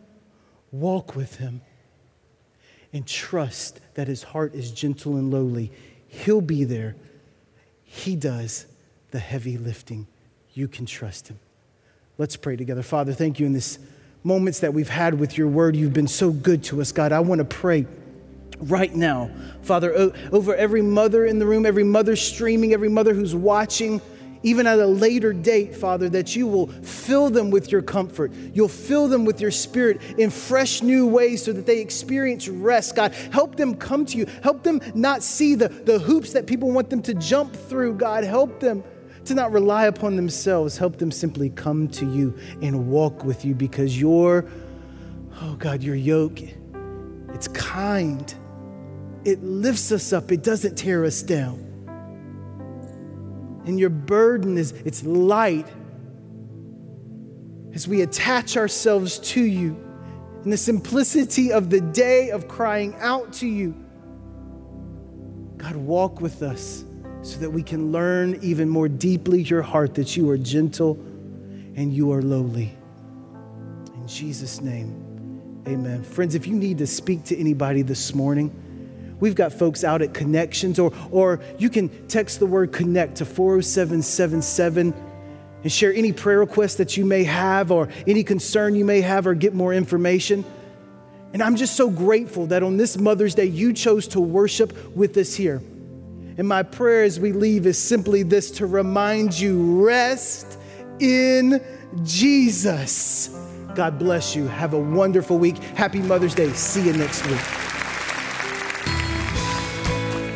walk 0.71 1.15
with 1.15 1.37
Him 1.37 1.61
and 2.95 3.05
trust 3.05 3.81
that 3.95 4.07
his 4.07 4.23
heart 4.23 4.55
is 4.55 4.71
gentle 4.71 5.17
and 5.17 5.29
lowly. 5.29 5.69
He'll 6.07 6.39
be 6.39 6.63
there. 6.63 6.95
He 7.83 8.15
does 8.15 8.65
the 9.11 9.19
heavy 9.19 9.57
lifting. 9.57 10.07
You 10.53 10.69
can 10.69 10.85
trust 10.85 11.27
him. 11.27 11.37
Let's 12.17 12.37
pray 12.37 12.55
together. 12.55 12.83
Father, 12.83 13.11
thank 13.11 13.37
you 13.37 13.45
in 13.45 13.51
this 13.51 13.79
moments 14.23 14.61
that 14.61 14.73
we've 14.73 14.87
had 14.87 15.19
with 15.19 15.37
your 15.37 15.49
word. 15.49 15.75
You've 15.75 15.91
been 15.91 16.07
so 16.07 16.31
good 16.31 16.63
to 16.65 16.79
us, 16.79 16.93
God. 16.93 17.11
I 17.11 17.19
want 17.19 17.39
to 17.39 17.45
pray 17.45 17.85
right 18.59 18.95
now, 18.95 19.29
Father, 19.61 20.13
over 20.31 20.55
every 20.55 20.81
mother 20.81 21.25
in 21.25 21.37
the 21.37 21.45
room, 21.45 21.65
every 21.65 21.83
mother 21.83 22.15
streaming, 22.15 22.71
every 22.71 22.87
mother 22.87 23.13
who's 23.13 23.35
watching 23.35 23.99
even 24.45 24.67
at 24.67 24.77
a 24.77 24.85
later 24.85 25.33
date, 25.33 25.75
Father, 25.75 26.07
that 26.09 26.35
you 26.35 26.45
will 26.45 26.67
fill 26.67 27.31
them 27.31 27.49
with 27.49 27.71
your 27.71 27.81
comfort. 27.81 28.31
You'll 28.53 28.67
fill 28.67 29.07
them 29.07 29.25
with 29.25 29.41
your 29.41 29.49
spirit 29.49 29.99
in 30.19 30.29
fresh 30.29 30.83
new 30.83 31.07
ways 31.07 31.43
so 31.43 31.51
that 31.51 31.65
they 31.65 31.79
experience 31.79 32.47
rest. 32.47 32.95
God, 32.95 33.13
help 33.31 33.55
them 33.55 33.73
come 33.75 34.05
to 34.05 34.17
you. 34.17 34.27
Help 34.43 34.61
them 34.61 34.81
not 34.93 35.23
see 35.23 35.55
the, 35.55 35.69
the 35.69 35.97
hoops 35.97 36.33
that 36.33 36.45
people 36.45 36.71
want 36.71 36.91
them 36.91 37.01
to 37.01 37.15
jump 37.15 37.55
through. 37.55 37.95
God, 37.95 38.23
help 38.23 38.59
them 38.59 38.83
to 39.25 39.33
not 39.33 39.51
rely 39.51 39.87
upon 39.87 40.15
themselves. 40.15 40.77
Help 40.77 40.97
them 40.97 41.11
simply 41.11 41.49
come 41.49 41.87
to 41.87 42.05
you 42.05 42.37
and 42.61 42.87
walk 42.87 43.25
with 43.25 43.45
you 43.45 43.55
because 43.55 43.99
your, 43.99 44.45
oh 45.41 45.55
God, 45.55 45.81
your 45.81 45.95
yoke, 45.95 46.39
it's 47.33 47.47
kind. 47.47 48.31
It 49.23 49.43
lifts 49.43 49.91
us 49.91 50.13
up, 50.13 50.31
it 50.31 50.43
doesn't 50.43 50.75
tear 50.75 51.03
us 51.03 51.23
down 51.23 51.65
and 53.65 53.79
your 53.79 53.89
burden 53.89 54.57
is 54.57 54.71
it's 54.85 55.03
light. 55.03 55.67
As 57.73 57.87
we 57.87 58.01
attach 58.01 58.55
ourselves 58.55 59.19
to 59.19 59.41
you 59.41 59.75
in 60.45 60.49
the 60.49 60.57
simplicity 60.57 61.51
of 61.51 61.69
the 61.69 61.81
day 61.81 62.29
of 62.29 62.47
crying 62.47 62.95
out 62.99 63.33
to 63.33 63.47
you 63.47 63.75
god 65.57 65.75
walk 65.75 66.21
with 66.21 66.43
us 66.43 66.85
so 67.23 67.39
that 67.39 67.49
we 67.49 67.63
can 67.63 67.91
learn 67.91 68.37
even 68.43 68.69
more 68.69 68.87
deeply 68.87 69.41
your 69.41 69.63
heart 69.63 69.95
that 69.95 70.15
you 70.15 70.29
are 70.29 70.37
gentle 70.37 70.93
and 71.75 71.91
you 71.91 72.11
are 72.11 72.21
lowly. 72.21 72.71
In 73.95 74.07
jesus 74.07 74.61
name 74.61 75.63
amen. 75.67 76.03
Friends 76.03 76.35
if 76.35 76.45
you 76.45 76.53
need 76.53 76.77
to 76.77 76.87
speak 76.87 77.23
to 77.25 77.37
anybody 77.37 77.81
this 77.81 78.13
morning 78.13 78.53
We've 79.19 79.35
got 79.35 79.53
folks 79.53 79.83
out 79.83 80.01
at 80.01 80.13
Connections, 80.13 80.79
or, 80.79 80.93
or 81.11 81.39
you 81.57 81.69
can 81.69 82.07
text 82.07 82.39
the 82.39 82.45
word 82.45 82.71
connect 82.71 83.17
to 83.17 83.25
40777 83.25 84.93
and 85.63 85.71
share 85.71 85.93
any 85.93 86.11
prayer 86.13 86.39
requests 86.39 86.75
that 86.75 86.95
you 86.95 87.05
may 87.05 87.23
have, 87.23 87.71
or 87.71 87.89
any 88.05 88.23
concern 88.23 88.75
you 88.75 88.85
may 88.85 89.01
have, 89.01 89.25
or 89.25 89.33
get 89.33 89.53
more 89.53 89.73
information. 89.73 90.45
And 91.33 91.41
I'm 91.41 91.55
just 91.55 91.75
so 91.75 91.89
grateful 91.89 92.45
that 92.47 92.63
on 92.63 92.77
this 92.77 92.97
Mother's 92.97 93.35
Day, 93.35 93.45
you 93.45 93.73
chose 93.73 94.07
to 94.09 94.21
worship 94.21 94.95
with 94.95 95.17
us 95.17 95.33
here. 95.33 95.61
And 96.37 96.47
my 96.47 96.63
prayer 96.63 97.03
as 97.03 97.19
we 97.19 97.31
leave 97.31 97.65
is 97.65 97.77
simply 97.77 98.23
this 98.23 98.51
to 98.51 98.65
remind 98.65 99.37
you 99.37 99.83
rest 99.83 100.59
in 100.99 101.61
Jesus. 102.03 103.29
God 103.73 103.99
bless 103.99 104.35
you. 104.35 104.47
Have 104.47 104.73
a 104.73 104.79
wonderful 104.79 105.37
week. 105.37 105.57
Happy 105.57 105.99
Mother's 105.99 106.35
Day. 106.35 106.51
See 106.53 106.85
you 106.85 106.93
next 106.93 107.25
week. 107.27 107.64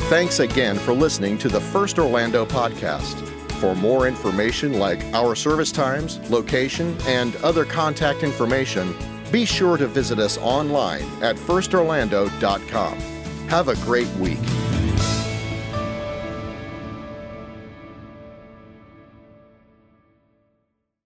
Thanks 0.09 0.39
again 0.39 0.79
for 0.79 0.91
listening 0.91 1.37
to 1.37 1.47
the 1.47 1.61
First 1.61 1.99
Orlando 1.99 2.43
podcast. 2.43 3.15
For 3.59 3.75
more 3.75 4.07
information 4.07 4.79
like 4.79 5.03
our 5.13 5.35
service 5.35 5.71
times, 5.71 6.17
location, 6.31 6.97
and 7.05 7.35
other 7.43 7.63
contact 7.63 8.23
information, 8.23 8.95
be 9.31 9.45
sure 9.45 9.77
to 9.77 9.85
visit 9.85 10.17
us 10.17 10.39
online 10.39 11.03
at 11.21 11.35
firstorlando.com. 11.35 12.97
Have 13.49 13.67
a 13.67 13.75
great 13.85 14.07
week. 14.15 14.39